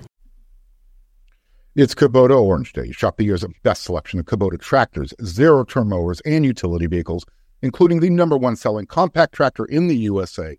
It's 1.78 1.94
Kubota 1.94 2.36
Orange 2.42 2.72
Day. 2.72 2.90
Shop 2.90 3.16
the 3.16 3.24
year's 3.24 3.44
best 3.62 3.84
selection 3.84 4.18
of 4.18 4.26
Kubota 4.26 4.60
tractors, 4.60 5.14
zero 5.24 5.62
turn 5.62 5.88
mowers, 5.88 6.20
and 6.22 6.44
utility 6.44 6.86
vehicles, 6.86 7.24
including 7.62 8.00
the 8.00 8.10
number 8.10 8.36
one 8.36 8.56
selling 8.56 8.84
compact 8.84 9.32
tractor 9.32 9.64
in 9.64 9.86
the 9.86 9.96
USA. 9.98 10.58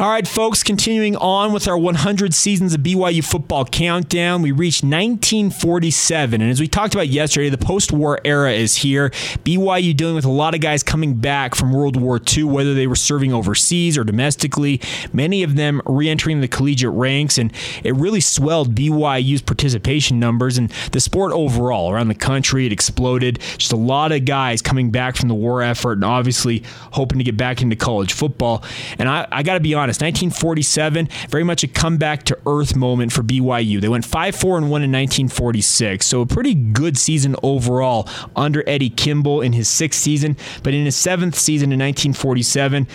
All 0.00 0.08
right, 0.08 0.28
folks, 0.28 0.62
continuing 0.62 1.16
on 1.16 1.52
with 1.52 1.66
our 1.66 1.76
100 1.76 2.32
seasons 2.32 2.72
of 2.72 2.82
BYU 2.82 3.24
football 3.24 3.64
countdown, 3.64 4.42
we 4.42 4.52
reached 4.52 4.84
1947. 4.84 6.40
And 6.40 6.52
as 6.52 6.60
we 6.60 6.68
talked 6.68 6.94
about 6.94 7.08
yesterday, 7.08 7.48
the 7.48 7.58
post 7.58 7.90
war 7.90 8.20
era 8.24 8.52
is 8.52 8.76
here. 8.76 9.10
BYU 9.42 9.96
dealing 9.96 10.14
with 10.14 10.24
a 10.24 10.30
lot 10.30 10.54
of 10.54 10.60
guys 10.60 10.84
coming 10.84 11.14
back 11.14 11.56
from 11.56 11.72
World 11.72 12.00
War 12.00 12.20
II, 12.24 12.44
whether 12.44 12.74
they 12.74 12.86
were 12.86 12.94
serving 12.94 13.34
overseas 13.34 13.98
or 13.98 14.04
domestically, 14.04 14.80
many 15.12 15.42
of 15.42 15.56
them 15.56 15.82
re 15.84 16.08
entering 16.08 16.42
the 16.42 16.46
collegiate 16.46 16.92
ranks. 16.92 17.36
And 17.36 17.52
it 17.82 17.96
really 17.96 18.20
swelled 18.20 18.76
BYU's 18.76 19.42
participation 19.42 20.20
numbers 20.20 20.58
and 20.58 20.70
the 20.92 21.00
sport 21.00 21.32
overall 21.32 21.90
around 21.90 22.06
the 22.06 22.14
country. 22.14 22.66
It 22.66 22.72
exploded. 22.72 23.40
Just 23.56 23.72
a 23.72 23.76
lot 23.76 24.12
of 24.12 24.24
guys 24.24 24.62
coming 24.62 24.92
back 24.92 25.16
from 25.16 25.28
the 25.28 25.34
war 25.34 25.60
effort 25.60 25.94
and 25.94 26.04
obviously 26.04 26.62
hoping 26.92 27.18
to 27.18 27.24
get 27.24 27.36
back 27.36 27.62
into 27.62 27.74
college 27.74 28.12
football. 28.12 28.62
And 29.00 29.08
I, 29.08 29.26
I 29.32 29.42
got 29.42 29.54
to 29.54 29.60
be 29.60 29.74
honest, 29.74 29.87
honest. 29.88 30.02
1947, 30.02 31.08
very 31.30 31.44
much 31.44 31.64
a 31.64 31.68
comeback 31.68 32.24
to 32.24 32.38
earth 32.46 32.76
moment 32.76 33.12
for 33.12 33.22
BYU. 33.22 33.80
They 33.80 33.88
went 33.88 34.04
5 34.04 34.36
4 34.36 34.58
and 34.58 34.70
1 34.70 34.82
in 34.82 34.92
1946, 34.92 36.06
so 36.06 36.20
a 36.20 36.26
pretty 36.26 36.54
good 36.54 36.98
season 36.98 37.34
overall 37.42 38.08
under 38.36 38.62
Eddie 38.68 38.90
Kimball 38.90 39.40
in 39.40 39.54
his 39.54 39.68
sixth 39.68 40.00
season. 40.00 40.36
But 40.62 40.74
in 40.74 40.84
his 40.84 40.96
seventh 40.96 41.36
season 41.36 41.72
in 41.72 41.78
1947, 41.78 42.86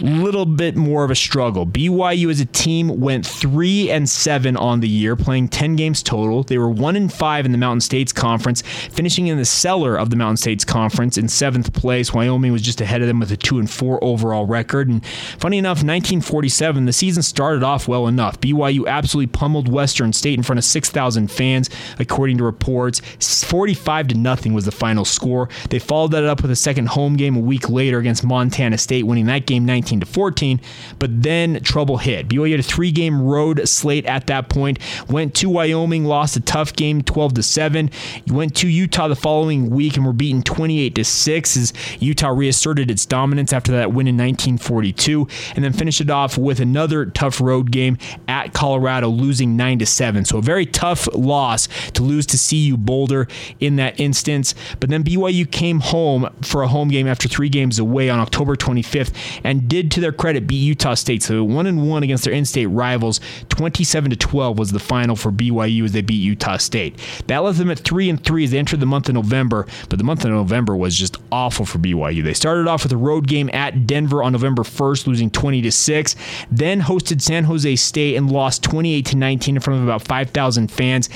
little 0.00 0.46
bit 0.46 0.76
more 0.76 1.04
of 1.04 1.10
a 1.10 1.14
struggle. 1.14 1.66
BYU 1.66 2.30
as 2.30 2.40
a 2.40 2.46
team 2.46 3.00
went 3.00 3.26
three 3.26 3.90
and 3.90 4.08
seven 4.08 4.56
on 4.56 4.80
the 4.80 4.88
year, 4.88 5.16
playing 5.16 5.48
10 5.48 5.76
games 5.76 6.02
total. 6.02 6.42
They 6.42 6.58
were 6.58 6.70
one 6.70 6.96
and 6.96 7.12
five 7.12 7.44
in 7.44 7.52
the 7.52 7.58
Mountain 7.58 7.80
States 7.80 8.12
Conference, 8.12 8.62
finishing 8.62 9.26
in 9.26 9.38
the 9.38 9.44
cellar 9.44 9.96
of 9.96 10.10
the 10.10 10.16
Mountain 10.16 10.38
States 10.38 10.64
Conference 10.64 11.18
in 11.18 11.28
seventh 11.28 11.72
place. 11.72 12.12
Wyoming 12.12 12.52
was 12.52 12.62
just 12.62 12.80
ahead 12.80 13.02
of 13.02 13.08
them 13.08 13.20
with 13.20 13.30
a 13.30 13.36
two 13.36 13.58
and 13.58 13.70
four 13.70 14.02
overall 14.02 14.46
record. 14.46 14.88
And 14.88 15.04
funny 15.38 15.58
enough, 15.58 15.78
1947, 15.78 16.86
the 16.86 16.92
season 16.92 17.22
started 17.22 17.62
off 17.62 17.88
well 17.88 18.06
enough. 18.06 18.40
BYU 18.40 18.86
absolutely 18.86 19.28
pummeled 19.28 19.68
Western 19.70 20.12
State 20.12 20.38
in 20.38 20.42
front 20.42 20.58
of 20.58 20.64
6,000 20.64 21.30
fans, 21.30 21.70
according 21.98 22.38
to 22.38 22.44
reports. 22.44 23.00
45 23.44 24.08
to 24.08 24.14
nothing 24.14 24.52
was 24.52 24.64
the 24.64 24.72
final 24.72 25.04
score. 25.04 25.48
They 25.70 25.78
followed 25.78 26.12
that 26.12 26.24
up 26.24 26.42
with 26.42 26.50
a 26.50 26.56
second 26.56 26.86
home 26.86 27.16
game 27.16 27.36
a 27.36 27.40
week 27.40 27.68
later 27.68 27.98
against 27.98 28.24
Montana 28.24 28.78
State, 28.78 29.04
winning 29.04 29.26
that 29.26 29.46
game 29.46 29.64
19 29.64 29.89
to 29.98 30.06
14. 30.06 30.60
But 31.00 31.22
then 31.22 31.60
trouble 31.62 31.96
hit. 31.96 32.28
BYU 32.28 32.52
had 32.52 32.60
a 32.60 32.62
three 32.62 32.92
game 32.92 33.20
road 33.20 33.68
slate 33.68 34.06
at 34.06 34.28
that 34.28 34.48
point. 34.48 34.78
Went 35.08 35.34
to 35.36 35.48
Wyoming, 35.48 36.04
lost 36.04 36.36
a 36.36 36.40
tough 36.40 36.76
game 36.76 37.02
12 37.02 37.34
to 37.34 37.42
7. 37.42 37.90
You 38.26 38.34
went 38.34 38.54
to 38.56 38.68
Utah 38.68 39.08
the 39.08 39.16
following 39.16 39.70
week 39.70 39.96
and 39.96 40.06
were 40.06 40.12
beaten 40.12 40.42
28 40.42 40.94
to 40.94 41.04
6 41.04 41.56
as 41.56 41.72
Utah 41.98 42.28
reasserted 42.28 42.90
its 42.90 43.06
dominance 43.06 43.52
after 43.52 43.72
that 43.72 43.92
win 43.92 44.06
in 44.06 44.16
1942. 44.16 45.26
And 45.56 45.64
then 45.64 45.72
finished 45.72 46.00
it 46.00 46.10
off 46.10 46.36
with 46.38 46.60
another 46.60 47.06
tough 47.06 47.40
road 47.40 47.70
game 47.70 47.98
at 48.28 48.52
Colorado, 48.52 49.08
losing 49.08 49.56
9 49.56 49.78
to 49.80 49.86
7. 49.86 50.24
So 50.26 50.38
a 50.38 50.42
very 50.42 50.66
tough 50.66 51.08
loss 51.14 51.68
to 51.94 52.02
lose 52.02 52.26
to 52.26 52.38
CU 52.38 52.76
Boulder 52.76 53.26
in 53.58 53.76
that 53.76 53.98
instance. 53.98 54.54
But 54.78 54.90
then 54.90 55.02
BYU 55.02 55.50
came 55.50 55.80
home 55.80 56.28
for 56.42 56.62
a 56.62 56.68
home 56.68 56.88
game 56.88 57.06
after 57.06 57.28
three 57.28 57.48
games 57.48 57.78
away 57.78 58.10
on 58.10 58.18
October 58.18 58.56
25th 58.56 59.12
and 59.44 59.68
did 59.68 59.79
did, 59.82 59.90
to 59.92 60.00
their 60.00 60.12
credit, 60.12 60.46
beat 60.46 60.56
Utah 60.56 60.94
State. 60.94 61.22
So 61.22 61.42
one 61.42 61.66
and 61.66 61.88
one 61.88 62.02
against 62.02 62.24
their 62.24 62.32
in-state 62.32 62.66
rivals. 62.66 63.20
27 63.48 64.10
to 64.10 64.16
12 64.16 64.58
was 64.58 64.72
the 64.72 64.78
final 64.78 65.16
for 65.16 65.32
BYU 65.32 65.84
as 65.84 65.92
they 65.92 66.02
beat 66.02 66.14
Utah 66.20 66.58
State. 66.58 66.98
That 67.26 67.38
left 67.38 67.58
them 67.58 67.70
at 67.70 67.78
three 67.78 68.10
and 68.10 68.22
three 68.22 68.44
as 68.44 68.50
they 68.50 68.58
entered 68.58 68.80
the 68.80 68.86
month 68.86 69.08
of 69.08 69.14
November. 69.14 69.66
But 69.88 69.98
the 69.98 70.04
month 70.04 70.24
of 70.24 70.30
November 70.30 70.76
was 70.76 70.96
just 70.96 71.16
awful 71.32 71.64
for 71.64 71.78
BYU. 71.78 72.22
They 72.22 72.34
started 72.34 72.68
off 72.68 72.82
with 72.82 72.92
a 72.92 72.96
road 72.96 73.26
game 73.26 73.50
at 73.52 73.86
Denver 73.86 74.22
on 74.22 74.32
November 74.32 74.62
1st, 74.62 75.06
losing 75.06 75.30
20 75.30 75.62
to 75.62 75.72
six. 75.72 76.16
Then 76.50 76.80
hosted 76.82 77.22
San 77.22 77.44
Jose 77.44 77.76
State 77.76 78.16
and 78.16 78.30
lost 78.30 78.62
28 78.62 79.06
to 79.06 79.16
19 79.16 79.56
in 79.56 79.62
front 79.62 79.80
of 79.80 79.84
about 79.84 80.02
5,000 80.02 80.70
fans 80.70 81.08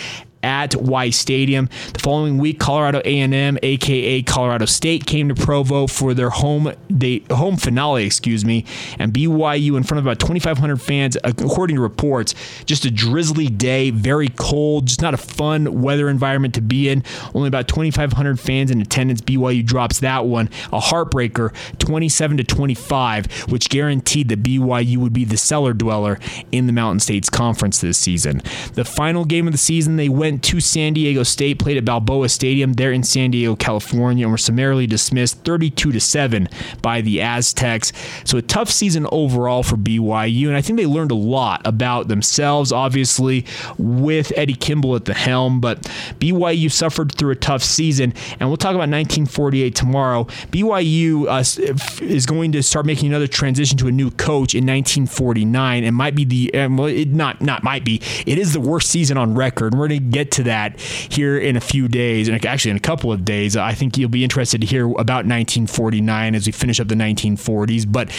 at 0.44 0.76
Y 0.76 1.10
Stadium. 1.10 1.68
The 1.94 1.98
following 1.98 2.38
week, 2.38 2.60
Colorado 2.60 3.00
A&M, 3.04 3.58
aka 3.62 4.22
Colorado 4.22 4.66
State, 4.66 5.06
came 5.06 5.28
to 5.28 5.34
Provo 5.34 5.86
for 5.86 6.14
their 6.14 6.30
home 6.30 6.72
day, 6.96 7.24
home 7.30 7.56
finale, 7.56 8.04
excuse 8.04 8.44
me, 8.44 8.64
and 8.98 9.12
BYU 9.12 9.76
in 9.76 9.82
front 9.82 9.98
of 9.98 10.06
about 10.06 10.20
2,500 10.20 10.80
fans, 10.80 11.16
according 11.24 11.76
to 11.76 11.82
reports. 11.82 12.34
Just 12.66 12.84
a 12.84 12.90
drizzly 12.90 13.48
day, 13.48 13.90
very 13.90 14.28
cold, 14.28 14.86
just 14.86 15.00
not 15.00 15.14
a 15.14 15.18
fun 15.18 15.80
weather 15.82 16.08
environment 16.08 16.54
to 16.54 16.60
be 16.60 16.90
in. 16.90 17.02
Only 17.34 17.48
about 17.48 17.66
2,500 17.66 18.38
fans 18.38 18.70
in 18.70 18.80
attendance. 18.80 19.22
BYU 19.22 19.64
drops 19.64 20.00
that 20.00 20.26
one, 20.26 20.50
a 20.72 20.78
heartbreaker, 20.78 21.54
27 21.78 22.36
to 22.36 22.44
25, 22.44 23.50
which 23.50 23.70
guaranteed 23.70 24.28
that 24.28 24.42
BYU 24.42 24.98
would 24.98 25.14
be 25.14 25.24
the 25.24 25.38
cellar 25.38 25.72
dweller 25.72 26.18
in 26.52 26.66
the 26.66 26.72
Mountain 26.72 27.00
States 27.00 27.30
Conference 27.30 27.80
this 27.80 27.96
season. 27.96 28.42
The 28.74 28.84
final 28.84 29.24
game 29.24 29.46
of 29.46 29.52
the 29.52 29.58
season, 29.58 29.96
they 29.96 30.10
went 30.10 30.33
went 30.34 30.42
to 30.42 30.58
San 30.58 30.94
Diego 30.94 31.22
State, 31.22 31.60
played 31.60 31.76
at 31.76 31.84
Balboa 31.84 32.28
Stadium 32.28 32.72
there 32.72 32.90
in 32.90 33.04
San 33.04 33.30
Diego, 33.30 33.54
California, 33.54 34.24
and 34.24 34.32
were 34.32 34.38
summarily 34.38 34.84
dismissed 34.84 35.38
32 35.44 35.92
to 35.92 36.00
7 36.00 36.48
by 36.82 37.00
the 37.00 37.20
Aztecs. 37.20 37.92
So 38.24 38.38
a 38.38 38.42
tough 38.42 38.68
season 38.68 39.06
overall 39.12 39.62
for 39.62 39.76
BYU, 39.76 40.48
and 40.48 40.56
I 40.56 40.60
think 40.60 40.76
they 40.76 40.86
learned 40.86 41.12
a 41.12 41.16
lot 41.16 41.62
about 41.64 42.08
themselves, 42.08 42.72
obviously, 42.72 43.46
with 43.78 44.32
Eddie 44.34 44.54
Kimball 44.54 44.96
at 44.96 45.04
the 45.04 45.14
helm. 45.14 45.60
But 45.60 45.82
BYU 46.18 46.68
suffered 46.68 47.12
through 47.12 47.30
a 47.30 47.36
tough 47.36 47.62
season, 47.62 48.12
and 48.40 48.48
we'll 48.48 48.56
talk 48.56 48.70
about 48.70 48.90
1948 48.90 49.76
tomorrow. 49.76 50.24
BYU 50.50 51.28
uh, 51.28 52.04
is 52.04 52.26
going 52.26 52.50
to 52.52 52.62
start 52.64 52.86
making 52.86 53.08
another 53.08 53.28
transition 53.28 53.78
to 53.78 53.86
a 53.86 53.92
new 53.92 54.10
coach 54.10 54.56
in 54.56 54.64
1949, 54.64 55.84
and 55.84 55.94
might 55.94 56.16
be 56.16 56.24
the 56.24 56.50
well, 56.54 56.86
it 56.86 57.08
not 57.08 57.40
not 57.40 57.62
might 57.62 57.84
be. 57.84 58.02
It 58.26 58.36
is 58.36 58.52
the 58.52 58.60
worst 58.60 58.90
season 58.90 59.16
on 59.16 59.36
record. 59.36 59.74
We're 59.74 59.86
going 59.86 60.00
to 60.00 60.08
get 60.10 60.23
get 60.24 60.32
to 60.32 60.42
that 60.44 60.80
here 60.80 61.38
in 61.38 61.56
a 61.56 61.60
few 61.60 61.88
days, 61.88 62.28
and 62.28 62.44
actually 62.44 62.70
in 62.70 62.76
a 62.76 62.80
couple 62.80 63.12
of 63.12 63.24
days. 63.24 63.56
I 63.56 63.74
think 63.74 63.96
you'll 63.96 64.08
be 64.08 64.24
interested 64.24 64.60
to 64.60 64.66
hear 64.66 64.84
about 64.84 65.26
1949 65.26 66.34
as 66.34 66.46
we 66.46 66.52
finish 66.52 66.80
up 66.80 66.88
the 66.88 66.94
1940s. 66.94 67.90
But 67.90 68.10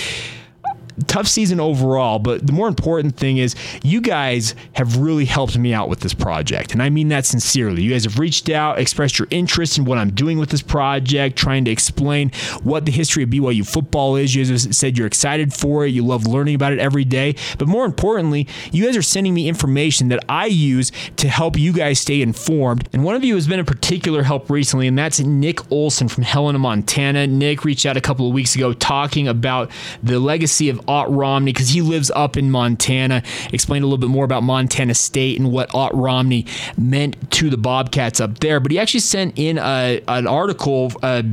tough 1.07 1.27
season 1.27 1.59
overall, 1.59 2.19
but 2.19 2.45
the 2.45 2.53
more 2.53 2.67
important 2.67 3.17
thing 3.17 3.37
is 3.37 3.55
you 3.83 4.01
guys 4.01 4.55
have 4.73 4.97
really 4.97 5.25
helped 5.25 5.57
me 5.57 5.73
out 5.73 5.89
with 5.89 5.99
this 5.99 6.13
project. 6.13 6.71
And 6.71 6.81
I 6.81 6.89
mean 6.89 7.09
that 7.09 7.25
sincerely. 7.25 7.81
You 7.81 7.91
guys 7.91 8.03
have 8.05 8.19
reached 8.19 8.49
out, 8.49 8.79
expressed 8.79 9.19
your 9.19 9.27
interest 9.31 9.77
in 9.77 9.85
what 9.85 9.97
I'm 9.97 10.11
doing 10.11 10.39
with 10.39 10.49
this 10.49 10.61
project, 10.61 11.35
trying 11.37 11.65
to 11.65 11.71
explain 11.71 12.31
what 12.63 12.85
the 12.85 12.91
history 12.91 13.23
of 13.23 13.29
BYU 13.29 13.67
football 13.67 14.15
is. 14.15 14.33
You 14.33 14.45
guys 14.45 14.77
said 14.77 14.97
you're 14.97 15.07
excited 15.07 15.53
for 15.53 15.85
it, 15.85 15.89
you 15.89 16.05
love 16.05 16.25
learning 16.25 16.55
about 16.55 16.73
it 16.73 16.79
every 16.79 17.03
day. 17.03 17.35
But 17.57 17.67
more 17.67 17.85
importantly, 17.85 18.47
you 18.71 18.85
guys 18.85 18.97
are 18.97 19.01
sending 19.01 19.33
me 19.33 19.47
information 19.47 20.07
that 20.09 20.23
I 20.29 20.45
use 20.45 20.91
to 21.17 21.27
help 21.27 21.57
you 21.57 21.73
guys 21.73 21.99
stay 21.99 22.21
informed. 22.21 22.87
And 22.93 23.03
one 23.03 23.15
of 23.15 23.23
you 23.23 23.35
has 23.35 23.47
been 23.47 23.59
a 23.59 23.65
particular 23.65 24.23
help 24.23 24.49
recently, 24.49 24.87
and 24.87 24.97
that's 24.97 25.19
Nick 25.19 25.71
Olson 25.71 26.07
from 26.07 26.23
Helena, 26.23 26.59
Montana. 26.59 27.27
Nick 27.27 27.65
reached 27.65 27.85
out 27.85 27.97
a 27.97 28.01
couple 28.01 28.27
of 28.27 28.33
weeks 28.33 28.55
ago 28.55 28.73
talking 28.73 29.27
about 29.27 29.71
the 30.01 30.19
legacy 30.19 30.69
of 30.69 30.84
Ott 30.87 31.09
Romney 31.09 31.51
because 31.51 31.69
he 31.69 31.81
lives 31.81 32.11
up 32.11 32.37
in 32.37 32.51
Montana. 32.51 33.23
Explained 33.51 33.83
a 33.83 33.87
little 33.87 33.97
bit 33.97 34.09
more 34.09 34.25
about 34.25 34.43
Montana 34.43 34.93
State 34.93 35.39
and 35.39 35.51
what 35.51 35.73
Ott 35.73 35.93
Romney 35.95 36.45
meant 36.77 37.31
to 37.31 37.49
the 37.49 37.57
Bobcats 37.57 38.19
up 38.19 38.39
there. 38.39 38.59
But 38.59 38.71
he 38.71 38.79
actually 38.79 38.99
sent 39.01 39.37
in 39.37 39.57
a, 39.57 40.01
an 40.07 40.27
article. 40.27 40.91
Uh, 41.01 41.23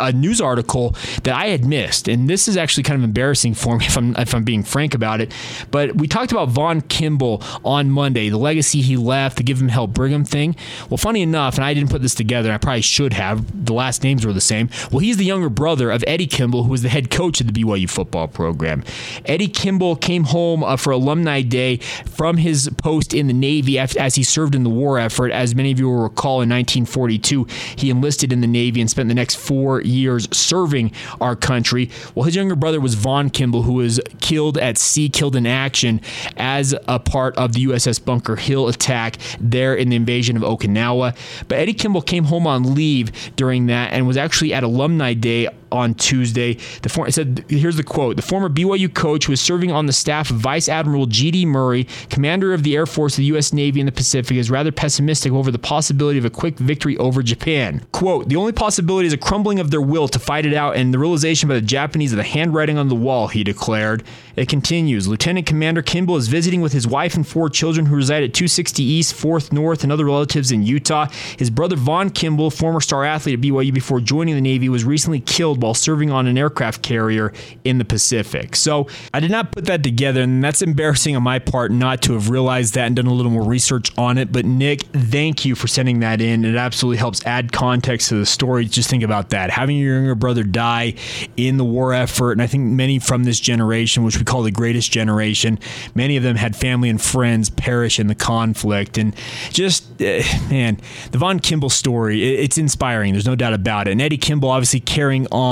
a 0.00 0.12
news 0.12 0.40
article 0.40 0.94
that 1.24 1.34
I 1.34 1.46
had 1.46 1.64
missed, 1.64 2.08
and 2.08 2.28
this 2.28 2.48
is 2.48 2.56
actually 2.56 2.82
kind 2.82 2.98
of 2.98 3.04
embarrassing 3.04 3.54
for 3.54 3.78
me 3.78 3.84
if 3.90 3.96
I'm 3.96 4.16
if 4.16 4.34
I'm 4.34 4.44
being 4.44 4.62
frank 4.62 4.94
about 4.94 5.20
it. 5.20 5.32
But 5.70 5.96
we 5.96 6.08
talked 6.08 6.32
about 6.32 6.48
Vaughn 6.48 6.80
Kimball 6.82 7.42
on 7.64 7.90
Monday, 7.90 8.28
the 8.28 8.38
legacy 8.38 8.80
he 8.80 8.96
left, 8.96 9.36
the 9.36 9.42
Give 9.42 9.60
Him 9.60 9.68
Hell 9.68 9.86
Brigham 9.86 10.24
thing. 10.24 10.56
Well, 10.88 10.98
funny 10.98 11.22
enough, 11.22 11.56
and 11.56 11.64
I 11.64 11.74
didn't 11.74 11.90
put 11.90 12.02
this 12.02 12.14
together, 12.14 12.52
I 12.52 12.58
probably 12.58 12.82
should 12.82 13.12
have. 13.12 13.66
The 13.66 13.72
last 13.72 14.02
names 14.02 14.26
were 14.26 14.32
the 14.32 14.40
same. 14.40 14.70
Well, 14.90 15.00
he's 15.00 15.16
the 15.16 15.24
younger 15.24 15.48
brother 15.48 15.90
of 15.90 16.04
Eddie 16.06 16.26
Kimball, 16.26 16.64
who 16.64 16.70
was 16.70 16.82
the 16.82 16.88
head 16.88 17.10
coach 17.10 17.40
of 17.40 17.52
the 17.52 17.52
BYU 17.52 17.88
football 17.88 18.28
program. 18.28 18.84
Eddie 19.26 19.48
Kimball 19.48 19.96
came 19.96 20.24
home 20.24 20.64
uh, 20.64 20.76
for 20.76 20.92
Alumni 20.92 21.42
Day 21.42 21.76
from 21.76 22.36
his 22.36 22.70
post 22.78 23.14
in 23.14 23.26
the 23.26 23.32
Navy 23.32 23.78
as 23.78 24.14
he 24.14 24.22
served 24.22 24.54
in 24.54 24.64
the 24.64 24.70
war 24.70 24.98
effort. 24.98 25.30
As 25.32 25.54
many 25.54 25.72
of 25.72 25.78
you 25.78 25.88
will 25.88 26.02
recall, 26.02 26.40
in 26.42 26.48
1942, 26.48 27.46
he 27.76 27.90
enlisted 27.90 28.32
in 28.32 28.40
the 28.40 28.46
Navy 28.46 28.80
and 28.80 28.90
spent 28.90 29.08
the 29.08 29.14
next 29.14 29.36
four 29.36 29.80
years 29.90 30.28
serving 30.36 30.92
our 31.20 31.36
country. 31.36 31.90
Well, 32.14 32.24
his 32.24 32.36
younger 32.36 32.56
brother 32.56 32.80
was 32.80 32.94
Vaughn 32.94 33.30
Kimball, 33.30 33.62
who 33.62 33.74
was 33.74 34.00
killed 34.20 34.58
at 34.58 34.78
sea, 34.78 35.08
killed 35.08 35.36
in 35.36 35.46
action 35.46 36.00
as 36.36 36.74
a 36.88 36.98
part 36.98 37.36
of 37.36 37.52
the 37.52 37.66
USS 37.66 38.04
Bunker 38.04 38.36
Hill 38.36 38.68
attack 38.68 39.16
there 39.40 39.74
in 39.74 39.88
the 39.88 39.96
invasion 39.96 40.36
of 40.36 40.42
Okinawa. 40.42 41.16
But 41.48 41.58
Eddie 41.58 41.74
Kimball 41.74 42.02
came 42.02 42.24
home 42.24 42.46
on 42.46 42.74
leave 42.74 43.34
during 43.36 43.66
that 43.66 43.92
and 43.92 44.06
was 44.06 44.16
actually 44.16 44.54
at 44.54 44.62
Alumni 44.62 45.14
Day 45.14 45.48
on 45.72 45.94
Tuesday. 45.94 46.54
The 46.82 46.88
for, 46.88 47.06
it 47.06 47.12
said, 47.12 47.44
here's 47.48 47.76
the 47.76 47.82
quote: 47.82 48.16
The 48.16 48.22
former 48.22 48.48
BYU 48.48 48.92
coach 48.92 49.28
was 49.28 49.40
serving 49.40 49.70
on 49.70 49.86
the 49.86 49.92
staff 49.92 50.30
of 50.30 50.36
Vice 50.36 50.68
Admiral 50.68 51.06
G.D. 51.06 51.46
Murray, 51.46 51.86
commander 52.08 52.52
of 52.52 52.62
the 52.62 52.76
Air 52.76 52.86
Force 52.86 53.14
of 53.14 53.18
the 53.18 53.24
U.S. 53.26 53.52
Navy 53.52 53.80
in 53.80 53.86
the 53.86 53.92
Pacific, 53.92 54.36
is 54.36 54.50
rather 54.50 54.72
pessimistic 54.72 55.32
over 55.32 55.50
the 55.50 55.58
possibility 55.58 56.18
of 56.18 56.24
a 56.24 56.30
quick 56.30 56.58
victory 56.58 56.96
over 56.98 57.22
Japan. 57.22 57.84
Quote: 57.92 58.28
The 58.28 58.36
only 58.36 58.52
possibility 58.52 59.06
is 59.06 59.12
a 59.12 59.18
crumbling 59.18 59.60
of 59.60 59.70
their 59.70 59.82
will 59.82 60.08
to 60.08 60.18
fight 60.18 60.46
it 60.46 60.54
out 60.54 60.76
and 60.76 60.92
the 60.92 60.98
realization 60.98 61.48
by 61.48 61.54
the 61.54 61.60
Japanese 61.60 62.12
of 62.12 62.16
the 62.16 62.22
handwriting 62.22 62.78
on 62.78 62.88
the 62.88 62.94
wall. 62.94 63.28
He 63.28 63.44
declared. 63.44 64.02
It 64.36 64.48
continues. 64.48 65.06
Lieutenant 65.06 65.46
Commander 65.46 65.82
Kimball 65.82 66.16
is 66.16 66.28
visiting 66.28 66.62
with 66.62 66.72
his 66.72 66.86
wife 66.86 67.14
and 67.14 67.26
four 67.26 67.50
children 67.50 67.86
who 67.86 67.96
reside 67.96 68.22
at 68.22 68.32
260 68.32 68.82
East, 68.82 69.14
4th 69.14 69.52
North, 69.52 69.82
and 69.82 69.92
other 69.92 70.06
relatives 70.06 70.50
in 70.50 70.62
Utah. 70.62 71.08
His 71.36 71.50
brother 71.50 71.76
Vaughn 71.76 72.08
Kimball, 72.08 72.50
former 72.50 72.80
star 72.80 73.04
athlete 73.04 73.34
at 73.34 73.40
BYU 73.40 73.74
before 73.74 74.00
joining 74.00 74.34
the 74.34 74.40
Navy, 74.40 74.68
was 74.68 74.84
recently 74.84 75.20
killed 75.20 75.59
while 75.60 75.74
serving 75.74 76.10
on 76.10 76.26
an 76.26 76.36
aircraft 76.38 76.82
carrier 76.82 77.32
in 77.64 77.78
the 77.78 77.84
Pacific. 77.84 78.56
So 78.56 78.88
I 79.14 79.20
did 79.20 79.30
not 79.30 79.52
put 79.52 79.66
that 79.66 79.82
together, 79.82 80.22
and 80.22 80.42
that's 80.42 80.62
embarrassing 80.62 81.16
on 81.16 81.22
my 81.22 81.38
part 81.38 81.72
not 81.72 82.02
to 82.02 82.14
have 82.14 82.30
realized 82.30 82.74
that 82.74 82.86
and 82.86 82.96
done 82.96 83.06
a 83.06 83.14
little 83.14 83.32
more 83.32 83.44
research 83.44 83.96
on 83.98 84.18
it. 84.18 84.32
But 84.32 84.44
Nick, 84.44 84.82
thank 84.82 85.44
you 85.44 85.54
for 85.54 85.66
sending 85.66 86.00
that 86.00 86.20
in. 86.20 86.44
It 86.44 86.56
absolutely 86.56 86.98
helps 86.98 87.24
add 87.26 87.52
context 87.52 88.08
to 88.08 88.16
the 88.16 88.26
story. 88.26 88.64
Just 88.64 88.90
think 88.90 89.02
about 89.02 89.30
that. 89.30 89.50
Having 89.50 89.78
your 89.78 89.96
younger 89.96 90.14
brother 90.14 90.44
die 90.44 90.94
in 91.36 91.56
the 91.56 91.64
war 91.64 91.92
effort, 91.92 92.32
and 92.32 92.42
I 92.42 92.46
think 92.46 92.64
many 92.64 92.98
from 92.98 93.24
this 93.24 93.40
generation, 93.40 94.02
which 94.02 94.18
we 94.18 94.24
call 94.24 94.42
the 94.42 94.50
greatest 94.50 94.90
generation, 94.90 95.58
many 95.94 96.16
of 96.16 96.22
them 96.22 96.36
had 96.36 96.56
family 96.56 96.88
and 96.88 97.00
friends 97.00 97.50
perish 97.50 97.98
in 97.98 98.06
the 98.06 98.14
conflict. 98.14 98.98
And 98.98 99.14
just, 99.50 99.84
uh, 100.00 100.22
man, 100.50 100.80
the 101.10 101.18
Vaughn 101.18 101.40
Kimball 101.40 101.70
story, 101.70 102.36
it's 102.36 102.58
inspiring. 102.58 103.12
There's 103.12 103.26
no 103.26 103.36
doubt 103.36 103.52
about 103.52 103.88
it. 103.88 103.92
And 103.92 104.02
Eddie 104.02 104.18
Kimball 104.18 104.50
obviously 104.50 104.80
carrying 104.80 105.26
on 105.32 105.49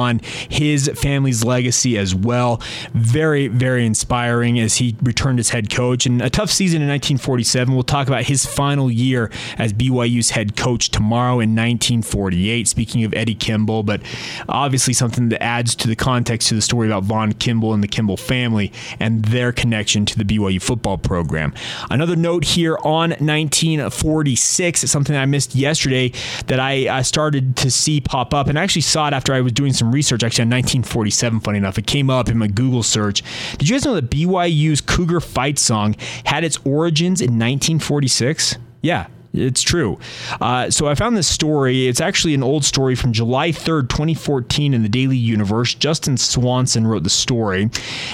his 0.49 0.91
family's 0.97 1.45
legacy 1.45 1.99
as 1.99 2.15
well. 2.15 2.61
Very, 2.93 3.49
very 3.49 3.85
inspiring 3.87 4.59
as 4.61 4.77
he 4.77 4.97
returned 5.03 5.39
as 5.39 5.51
head 5.51 5.71
coach. 5.71 6.07
And 6.07 6.23
a 6.23 6.31
tough 6.31 6.51
season 6.51 6.83
in 6.83 6.89
1947. 6.89 7.75
We'll 7.75 7.83
talk 7.83 8.09
about 8.09 8.25
his 8.25 8.47
final 8.47 8.91
year 8.91 9.31
as 9.57 9.73
BYU's 9.73 10.31
head 10.31 10.57
coach 10.57 10.91
tomorrow 10.91 11.35
in 11.35 11.51
1948. 11.51 12.69
Speaking 12.69 13.05
of 13.05 13.15
Eddie 13.15 13.35
Kimball, 13.35 13.83
but 13.83 14.01
obviously 14.49 14.95
something 14.95 15.29
that 15.31 15.43
adds 15.43 15.75
to 15.77 15.89
the 15.89 15.97
context 15.97 16.49
to 16.49 16.55
the 16.55 16.63
story 16.63 16.89
about 16.89 17.05
Vaughn 17.05 17.33
Kimball 17.33 17.75
and 17.75 17.83
the 17.83 17.89
Kimball 17.89 18.17
family 18.17 18.73
and 19.01 19.25
their 19.27 19.53
connection 19.53 20.05
to 20.07 20.19
the 20.19 20.25
BYU 20.25 20.61
football 20.61 20.99
program. 20.99 21.53
Another 21.91 22.17
note 22.17 22.45
here 22.45 22.79
on 22.85 23.11
1946, 23.11 24.83
it's 24.83 24.93
something 24.93 25.17
I 25.17 25.27
missed 25.27 25.55
yesterday 25.55 26.13
that 26.47 26.61
I 26.61 26.89
uh, 26.89 27.03
started 27.03 27.57
to 27.57 27.71
see 27.71 28.01
pop 28.01 28.35
up, 28.35 28.49
and 28.49 28.59
I 28.59 28.63
actually 28.63 28.83
saw 28.83 29.09
it 29.09 29.15
after 29.15 29.33
I 29.33 29.41
was 29.41 29.53
doing 29.53 29.73
some 29.73 29.88
research 29.93 30.23
actually 30.23 30.43
on 30.43 30.51
1947, 30.51 31.41
funny 31.41 31.59
enough. 31.59 31.79
It 31.79 31.87
came 31.87 32.11
up 32.11 32.29
in 32.29 32.39
my 32.39 32.49
Google 32.49 32.83
search. 32.83 33.23
Did 33.59 33.69
you 33.69 33.75
guys 33.75 33.85
know 33.85 33.95
that 33.95 34.11
BYU's 34.11 34.81
Cougar 34.81 35.21
Fight 35.21 35.59
song 35.59 35.97
had 36.25 36.45
its 36.45 36.59
origins 36.65 37.21
in 37.21 37.31
1946? 37.39 38.57
Yeah, 38.83 39.09
it's 39.33 39.63
true. 39.63 39.99
Uh, 40.41 40.71
so 40.71 40.89
I 40.89 40.95
found 40.95 41.17
this 41.17 41.29
story. 41.29 41.87
It's 41.87 42.01
actually 42.01 42.35
an 42.35 42.43
old 42.43 42.65
story 42.65 42.95
from 42.95 43.13
July 43.13 43.51
3rd, 43.51 43.89
2014, 43.89 44.75
in 44.75 44.83
the 44.83 44.89
Daily 44.89 45.17
Universe. 45.17 45.75
Justin 45.75 46.17
Swanson 46.17 46.87
wrote 46.87 47.05
the 47.05 47.11
story. 47.11 47.71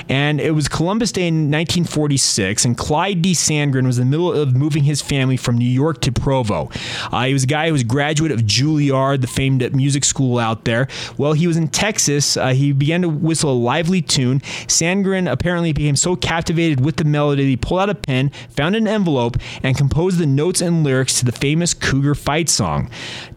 And 0.09 0.40
it 0.40 0.53
was 0.53 0.68
Columbus 0.68 1.12
Day 1.12 1.29
in 1.29 1.50
1946, 1.50 2.64
and 2.64 2.77
Clyde 2.77 3.22
D. 3.22 3.33
Sandgren 3.33 3.87
was 3.87 3.98
in 3.98 4.11
the 4.11 4.11
middle 4.11 4.33
of 4.33 4.57
moving 4.57 4.85
his 4.85 5.00
family 5.00 5.37
from 5.37 5.57
New 5.57 5.64
York 5.64 6.00
to 6.03 6.12
Provo. 6.12 6.70
Uh, 7.12 7.24
he 7.24 7.33
was 7.33 7.44
a 7.44 7.48
guy 7.48 7.66
who 7.66 7.72
was 7.72 7.83
a 7.83 7.87
graduate 7.87 8.33
of 8.33 8.40
Juilliard, 8.40 9.20
the 9.20 9.27
famed 9.27 9.74
music 9.74 10.05
school 10.05 10.38
out 10.38 10.64
there. 10.64 10.88
Well, 11.16 11.33
he 11.33 11.46
was 11.46 11.57
in 11.57 11.68
Texas. 11.68 12.37
Uh, 12.37 12.48
he 12.48 12.72
began 12.72 13.03
to 13.03 13.09
whistle 13.09 13.53
a 13.53 13.55
lively 13.55 14.03
tune. 14.03 14.40
Sandgren 14.40 15.31
apparently 15.31 15.72
became 15.72 15.96
so 15.96 16.16
captivated 16.16 16.85
with 16.85 16.96
the 16.96 17.05
melody, 17.05 17.44
he 17.44 17.57
pulled 17.57 17.81
out 17.81 17.90
a 17.90 17.94
pen, 17.94 18.31
found 18.50 18.74
an 18.74 18.88
envelope, 18.88 19.37
and 19.62 19.77
composed 19.77 20.18
the 20.18 20.27
notes 20.27 20.61
and 20.61 20.83
lyrics 20.83 21.04
to 21.12 21.25
the 21.25 21.33
famous 21.33 21.75
Cougar 21.75 22.14
fight 22.14 22.49
song. 22.49 22.90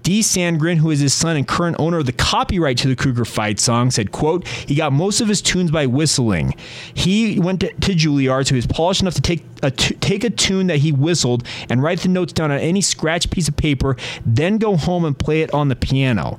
D. 0.03 0.21
Sandgren, 0.21 0.77
who 0.77 0.89
is 0.89 0.99
his 0.99 1.13
son 1.13 1.35
and 1.35 1.47
current 1.47 1.75
owner 1.79 1.97
of 1.97 2.05
the 2.05 2.13
copyright 2.13 2.77
to 2.77 2.87
the 2.87 2.95
Cougar 2.95 3.25
fight 3.25 3.59
song, 3.59 3.91
said, 3.91 4.11
quote, 4.11 4.47
he 4.47 4.75
got 4.75 4.93
most 4.93 5.19
of 5.21 5.27
his 5.27 5.41
tunes 5.41 5.69
by 5.71 5.85
whistling. 5.85 6.53
He 6.93 7.39
went 7.39 7.59
to, 7.61 7.73
to 7.73 7.93
Juilliard, 7.93 8.47
so 8.47 8.55
he 8.55 8.57
was 8.57 8.67
polished 8.67 9.01
enough 9.01 9.15
to 9.15 9.21
take 9.21 9.43
a 9.63 9.71
t- 9.71 9.95
take 9.95 10.23
a 10.23 10.29
tune 10.29 10.67
that 10.67 10.77
he 10.77 10.91
whistled 10.91 11.45
and 11.69 11.81
write 11.81 11.99
the 12.01 12.09
notes 12.09 12.33
down 12.33 12.51
on 12.51 12.59
any 12.59 12.81
scratch 12.81 13.29
piece 13.29 13.47
of 13.47 13.57
paper, 13.57 13.95
then 14.25 14.57
go 14.57 14.77
home 14.77 15.05
and 15.05 15.17
play 15.17 15.41
it 15.41 15.53
on 15.53 15.67
the 15.67 15.75
piano. 15.75 16.37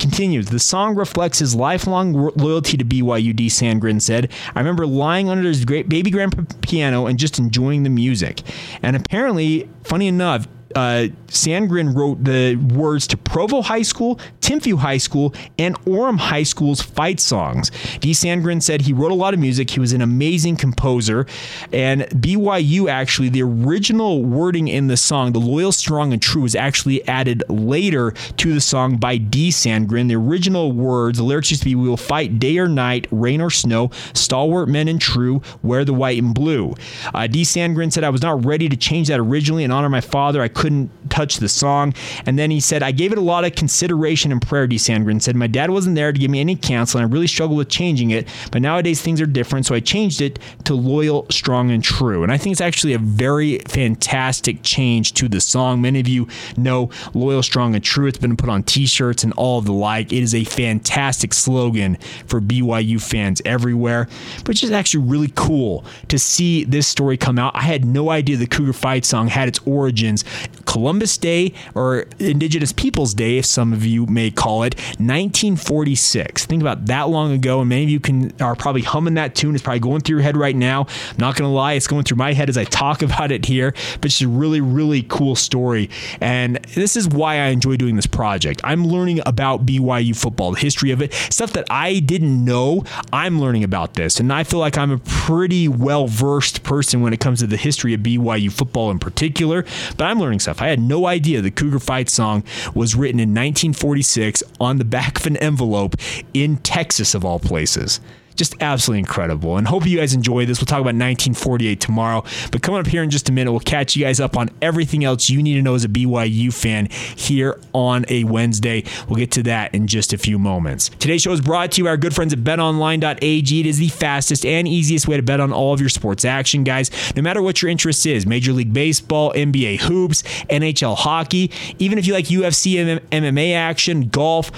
Continues, 0.00 0.48
the 0.48 0.58
song 0.58 0.94
reflects 0.94 1.38
his 1.38 1.54
lifelong 1.54 2.12
loyalty 2.12 2.76
to 2.76 2.84
BYU, 2.84 3.34
D. 3.34 3.48
Sandgren 3.48 4.00
said. 4.00 4.30
I 4.54 4.58
remember 4.58 4.86
lying 4.86 5.28
under 5.28 5.48
his 5.48 5.64
great 5.64 5.88
baby 5.88 6.10
grand 6.10 6.60
piano 6.60 7.06
and 7.06 7.18
just 7.18 7.38
enjoying 7.38 7.82
the 7.82 7.90
music. 7.90 8.42
And 8.82 8.94
apparently, 8.94 9.68
funny 9.84 10.08
enough, 10.08 10.46
uh, 10.76 11.08
Sandgren 11.28 11.96
wrote 11.96 12.22
the 12.22 12.56
words 12.74 13.06
to 13.08 13.16
Provo 13.16 13.62
High 13.62 13.82
School, 13.82 14.20
Timpview 14.40 14.78
High 14.78 14.98
School, 14.98 15.34
and 15.58 15.74
Orem 15.84 16.18
High 16.18 16.42
School's 16.42 16.82
fight 16.82 17.18
songs. 17.18 17.70
D. 18.00 18.12
Sandgren 18.12 18.62
said 18.62 18.82
he 18.82 18.92
wrote 18.92 19.10
a 19.10 19.14
lot 19.14 19.32
of 19.32 19.40
music. 19.40 19.70
He 19.70 19.80
was 19.80 19.92
an 19.92 20.02
amazing 20.02 20.56
composer. 20.56 21.26
And 21.72 22.02
BYU, 22.02 22.90
actually, 22.90 23.30
the 23.30 23.42
original 23.42 24.22
wording 24.22 24.68
in 24.68 24.86
the 24.86 24.96
song, 24.96 25.32
The 25.32 25.40
Loyal, 25.40 25.72
Strong, 25.72 26.12
and 26.12 26.20
True, 26.20 26.42
was 26.42 26.54
actually 26.54 27.06
added 27.08 27.42
later 27.48 28.10
to 28.36 28.52
the 28.52 28.60
song 28.60 28.98
by 28.98 29.16
D. 29.16 29.48
Sandgren. 29.48 30.08
The 30.08 30.16
original 30.16 30.72
words, 30.72 31.18
the 31.18 31.24
lyrics 31.24 31.50
used 31.50 31.62
to 31.62 31.68
be, 31.68 31.74
We 31.74 31.88
will 31.88 31.96
fight 31.96 32.38
day 32.38 32.58
or 32.58 32.68
night, 32.68 33.06
rain 33.10 33.40
or 33.40 33.50
snow, 33.50 33.90
stalwart 34.12 34.68
men 34.68 34.88
and 34.88 35.00
true, 35.00 35.40
wear 35.62 35.86
the 35.86 35.94
white 35.94 36.22
and 36.22 36.34
blue. 36.34 36.74
Uh, 37.14 37.26
D. 37.26 37.42
Sandgren 37.42 37.90
said, 37.90 38.04
I 38.04 38.10
was 38.10 38.22
not 38.22 38.44
ready 38.44 38.68
to 38.68 38.76
change 38.76 39.08
that 39.08 39.20
originally 39.20 39.64
in 39.64 39.70
honor 39.70 39.86
of 39.86 39.92
my 39.92 40.02
father. 40.02 40.42
I 40.42 40.48
couldn't 40.66 40.90
touch 41.10 41.36
the 41.36 41.48
song. 41.48 41.94
And 42.26 42.36
then 42.36 42.50
he 42.50 42.58
said, 42.58 42.82
I 42.82 42.90
gave 42.90 43.12
it 43.12 43.18
a 43.18 43.20
lot 43.20 43.44
of 43.44 43.54
consideration 43.54 44.32
in 44.32 44.40
Prairie 44.40 44.66
Sandgren 44.66 45.22
said, 45.22 45.36
My 45.36 45.46
dad 45.46 45.70
wasn't 45.70 45.94
there 45.94 46.12
to 46.12 46.18
give 46.18 46.28
me 46.28 46.40
any 46.40 46.56
counsel, 46.56 46.98
and 47.00 47.08
I 47.08 47.12
really 47.12 47.28
struggled 47.28 47.56
with 47.56 47.68
changing 47.68 48.10
it. 48.10 48.26
But 48.50 48.62
nowadays 48.62 49.00
things 49.00 49.20
are 49.20 49.26
different, 49.26 49.64
so 49.64 49.76
I 49.76 49.80
changed 49.80 50.20
it 50.20 50.40
to 50.64 50.74
Loyal, 50.74 51.24
Strong, 51.30 51.70
and 51.70 51.84
True. 51.84 52.24
And 52.24 52.32
I 52.32 52.36
think 52.36 52.50
it's 52.50 52.60
actually 52.60 52.94
a 52.94 52.98
very 52.98 53.60
fantastic 53.60 54.64
change 54.64 55.14
to 55.14 55.28
the 55.28 55.40
song. 55.40 55.82
Many 55.82 56.00
of 56.00 56.08
you 56.08 56.26
know 56.56 56.90
Loyal, 57.14 57.44
Strong, 57.44 57.76
and 57.76 57.84
True. 57.84 58.08
It's 58.08 58.18
been 58.18 58.36
put 58.36 58.48
on 58.48 58.64
t 58.64 58.86
shirts 58.86 59.22
and 59.22 59.32
all 59.34 59.60
the 59.60 59.72
like. 59.72 60.12
It 60.12 60.24
is 60.24 60.34
a 60.34 60.42
fantastic 60.42 61.32
slogan 61.32 61.96
for 62.26 62.40
BYU 62.40 63.00
fans 63.00 63.40
everywhere. 63.44 64.08
It's 64.48 64.60
just 64.60 64.72
actually 64.72 65.04
really 65.04 65.32
cool 65.36 65.84
to 66.08 66.18
see 66.18 66.64
this 66.64 66.88
story 66.88 67.16
come 67.16 67.38
out. 67.38 67.54
I 67.54 67.62
had 67.62 67.84
no 67.84 68.10
idea 68.10 68.36
the 68.36 68.48
Cougar 68.48 68.72
Fight 68.72 69.04
song 69.04 69.28
had 69.28 69.46
its 69.46 69.60
origins 69.64 70.24
Columbus 70.66 71.16
Day 71.16 71.52
or 71.74 72.06
Indigenous 72.18 72.72
Peoples 72.72 73.14
Day, 73.14 73.38
if 73.38 73.46
some 73.46 73.72
of 73.72 73.84
you 73.84 74.06
may 74.06 74.30
call 74.30 74.62
it, 74.62 74.74
1946. 74.98 76.46
Think 76.46 76.62
about 76.62 76.86
that 76.86 77.08
long 77.08 77.32
ago, 77.32 77.60
and 77.60 77.68
many 77.68 77.84
of 77.84 77.90
you 77.90 78.00
can 78.00 78.32
are 78.40 78.54
probably 78.54 78.82
humming 78.82 79.14
that 79.14 79.34
tune. 79.34 79.54
It's 79.54 79.62
probably 79.62 79.80
going 79.80 80.00
through 80.00 80.16
your 80.16 80.22
head 80.22 80.36
right 80.36 80.54
now. 80.54 80.86
I'm 81.10 81.16
not 81.18 81.36
gonna 81.36 81.52
lie, 81.52 81.74
it's 81.74 81.86
going 81.86 82.04
through 82.04 82.18
my 82.18 82.32
head 82.32 82.48
as 82.48 82.58
I 82.58 82.64
talk 82.64 83.02
about 83.06 83.32
it 83.32 83.44
here. 83.46 83.74
But 84.00 84.06
it's 84.06 84.20
a 84.20 84.28
really, 84.28 84.60
really 84.60 85.02
cool 85.02 85.36
story, 85.36 85.90
and 86.20 86.56
this 86.74 86.96
is 86.96 87.08
why 87.08 87.36
I 87.36 87.46
enjoy 87.46 87.76
doing 87.76 87.96
this 87.96 88.06
project. 88.06 88.60
I'm 88.64 88.86
learning 88.86 89.20
about 89.26 89.66
BYU 89.66 90.16
football, 90.16 90.52
the 90.52 90.60
history 90.60 90.90
of 90.90 91.02
it, 91.02 91.12
stuff 91.30 91.52
that 91.52 91.66
I 91.70 92.00
didn't 92.00 92.44
know. 92.44 92.84
I'm 93.12 93.40
learning 93.40 93.64
about 93.64 93.94
this, 93.94 94.20
and 94.20 94.32
I 94.32 94.44
feel 94.44 94.60
like 94.60 94.76
I'm 94.76 94.90
a 94.90 94.98
pretty 94.98 95.68
well 95.68 96.06
versed 96.06 96.62
person 96.62 97.00
when 97.00 97.12
it 97.12 97.20
comes 97.20 97.40
to 97.40 97.46
the 97.46 97.56
history 97.56 97.94
of 97.94 98.00
BYU 98.00 98.50
football 98.50 98.90
in 98.90 98.98
particular. 98.98 99.64
But 99.96 100.04
I'm 100.04 100.20
learning 100.20 100.35
stuff. 100.38 100.60
I 100.60 100.68
had 100.68 100.80
no 100.80 101.06
idea 101.06 101.40
the 101.40 101.50
Cougar 101.50 101.80
Fight 101.80 102.08
song 102.08 102.44
was 102.74 102.94
written 102.94 103.20
in 103.20 103.30
1946 103.30 104.42
on 104.60 104.78
the 104.78 104.84
back 104.84 105.18
of 105.18 105.26
an 105.26 105.36
envelope 105.38 105.96
in 106.34 106.56
Texas, 106.58 107.14
of 107.14 107.24
all 107.24 107.38
places 107.38 108.00
just 108.36 108.54
absolutely 108.60 109.00
incredible. 109.00 109.56
And 109.56 109.66
hope 109.66 109.86
you 109.86 109.98
guys 109.98 110.14
enjoy 110.14 110.46
this. 110.46 110.60
We'll 110.60 110.66
talk 110.66 110.80
about 110.80 110.94
1948 110.94 111.80
tomorrow. 111.80 112.24
But 112.52 112.62
coming 112.62 112.80
up 112.80 112.86
here 112.86 113.02
in 113.02 113.10
just 113.10 113.28
a 113.28 113.32
minute, 113.32 113.50
we'll 113.50 113.60
catch 113.60 113.96
you 113.96 114.04
guys 114.04 114.20
up 114.20 114.36
on 114.36 114.50
everything 114.62 115.04
else 115.04 115.28
you 115.28 115.42
need 115.42 115.54
to 115.54 115.62
know 115.62 115.74
as 115.74 115.84
a 115.84 115.88
BYU 115.88 116.52
fan 116.52 116.88
here 116.90 117.58
on 117.72 118.04
a 118.08 118.24
Wednesday. 118.24 118.84
We'll 119.08 119.18
get 119.18 119.30
to 119.32 119.42
that 119.44 119.74
in 119.74 119.86
just 119.86 120.12
a 120.12 120.18
few 120.18 120.38
moments. 120.38 120.88
Today's 120.98 121.22
show 121.22 121.32
is 121.32 121.40
brought 121.40 121.72
to 121.72 121.78
you 121.78 121.84
by 121.84 121.90
our 121.90 121.96
good 121.96 122.14
friends 122.14 122.32
at 122.32 122.40
betonline.ag. 122.40 123.60
It 123.60 123.66
is 123.66 123.78
the 123.78 123.88
fastest 123.88 124.44
and 124.44 124.68
easiest 124.68 125.08
way 125.08 125.16
to 125.16 125.22
bet 125.22 125.40
on 125.40 125.52
all 125.52 125.72
of 125.72 125.80
your 125.80 125.88
sports 125.88 126.24
action, 126.24 126.64
guys. 126.64 126.90
No 127.16 127.22
matter 127.22 127.42
what 127.42 127.62
your 127.62 127.70
interest 127.70 128.06
is 128.06 128.26
Major 128.26 128.52
League 128.52 128.72
Baseball, 128.72 129.32
NBA 129.32 129.80
hoops, 129.80 130.22
NHL 130.50 130.96
hockey, 130.96 131.50
even 131.78 131.98
if 131.98 132.06
you 132.06 132.12
like 132.12 132.26
UFC 132.26 133.00
MMA 133.10 133.54
action, 133.54 134.08
golf, 134.08 134.50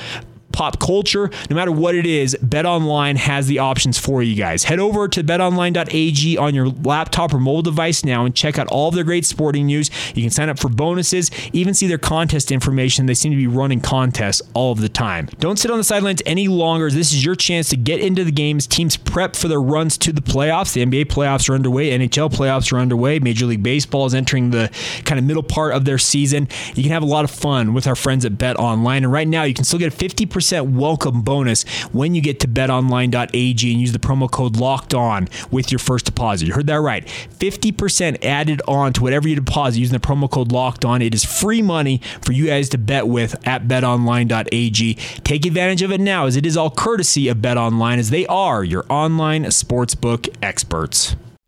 pop 0.52 0.80
culture, 0.80 1.30
no 1.50 1.56
matter 1.56 1.70
what 1.70 1.94
it 1.94 2.06
is, 2.06 2.36
BetOnline 2.42 3.16
has 3.16 3.46
the 3.46 3.58
options 3.58 3.98
for 3.98 4.22
you 4.22 4.34
guys. 4.34 4.64
Head 4.64 4.78
over 4.78 5.06
to 5.08 5.22
betonline.ag 5.22 6.36
on 6.36 6.54
your 6.54 6.68
laptop 6.68 7.32
or 7.32 7.38
mobile 7.38 7.62
device 7.62 8.04
now 8.04 8.24
and 8.24 8.34
check 8.34 8.58
out 8.58 8.66
all 8.68 8.88
of 8.88 8.94
their 8.94 9.04
great 9.04 9.24
sporting 9.24 9.66
news. 9.66 9.90
You 10.14 10.22
can 10.22 10.30
sign 10.30 10.48
up 10.48 10.58
for 10.58 10.68
bonuses, 10.68 11.30
even 11.52 11.74
see 11.74 11.86
their 11.86 11.98
contest 11.98 12.50
information. 12.50 13.06
They 13.06 13.14
seem 13.14 13.32
to 13.32 13.36
be 13.36 13.46
running 13.46 13.80
contests 13.80 14.42
all 14.54 14.72
of 14.72 14.80
the 14.80 14.88
time. 14.88 15.28
Don't 15.38 15.58
sit 15.58 15.70
on 15.70 15.78
the 15.78 15.84
sidelines 15.84 16.22
any 16.26 16.48
longer. 16.48 16.90
This 16.90 17.12
is 17.12 17.24
your 17.24 17.34
chance 17.34 17.68
to 17.70 17.76
get 17.76 18.00
into 18.00 18.24
the 18.24 18.32
games. 18.32 18.66
Teams 18.66 18.96
prep 18.96 19.36
for 19.36 19.48
their 19.48 19.62
runs 19.62 19.96
to 19.98 20.12
the 20.12 20.22
playoffs. 20.22 20.72
The 20.72 20.84
NBA 20.84 21.04
playoffs 21.06 21.48
are 21.48 21.54
underway, 21.54 21.90
NHL 21.90 22.30
playoffs 22.32 22.72
are 22.72 22.78
underway. 22.78 23.18
Major 23.18 23.46
League 23.46 23.62
Baseball 23.62 24.06
is 24.06 24.14
entering 24.14 24.50
the 24.50 24.70
kind 25.04 25.18
of 25.18 25.24
middle 25.24 25.42
part 25.42 25.74
of 25.74 25.84
their 25.84 25.98
season. 25.98 26.48
You 26.74 26.82
can 26.82 26.92
have 26.92 27.02
a 27.02 27.06
lot 27.06 27.24
of 27.24 27.30
fun 27.30 27.74
with 27.74 27.86
our 27.86 27.96
friends 27.96 28.24
at 28.24 28.38
Bet 28.38 28.58
Online. 28.58 29.04
And 29.04 29.12
right 29.12 29.28
now, 29.28 29.44
you 29.44 29.54
can 29.54 29.64
still 29.64 29.78
get 29.78 29.92
50% 29.92 30.37
percent 30.38 30.70
welcome 30.70 31.22
bonus 31.22 31.64
when 31.92 32.14
you 32.14 32.20
get 32.20 32.38
to 32.38 32.46
betonline.ag 32.46 33.72
and 33.72 33.80
use 33.80 33.90
the 33.90 33.98
promo 33.98 34.30
code 34.30 34.56
locked 34.56 34.94
on 34.94 35.28
with 35.50 35.72
your 35.72 35.80
first 35.80 36.04
deposit. 36.04 36.46
You 36.46 36.54
heard 36.54 36.68
that 36.68 36.80
right. 36.80 37.04
50% 37.04 38.24
added 38.24 38.62
on 38.68 38.92
to 38.92 39.02
whatever 39.02 39.26
you 39.26 39.34
deposit 39.34 39.80
using 39.80 39.98
the 39.98 40.06
promo 40.06 40.30
code 40.30 40.52
locked 40.52 40.84
on. 40.84 41.02
It 41.02 41.12
is 41.12 41.24
free 41.24 41.60
money 41.60 42.00
for 42.22 42.30
you 42.30 42.46
guys 42.46 42.68
to 42.68 42.78
bet 42.78 43.08
with 43.08 43.34
at 43.46 43.66
betonline.ag. 43.66 44.94
Take 45.24 45.44
advantage 45.44 45.82
of 45.82 45.90
it 45.90 46.00
now 46.00 46.26
as 46.26 46.36
it 46.36 46.46
is 46.46 46.56
all 46.56 46.70
courtesy 46.70 47.26
of 47.26 47.38
BetOnline 47.38 47.98
as 47.98 48.10
they 48.10 48.24
are 48.26 48.62
your 48.62 48.86
online 48.88 49.42
sportsbook 49.46 50.28
experts. 50.40 51.16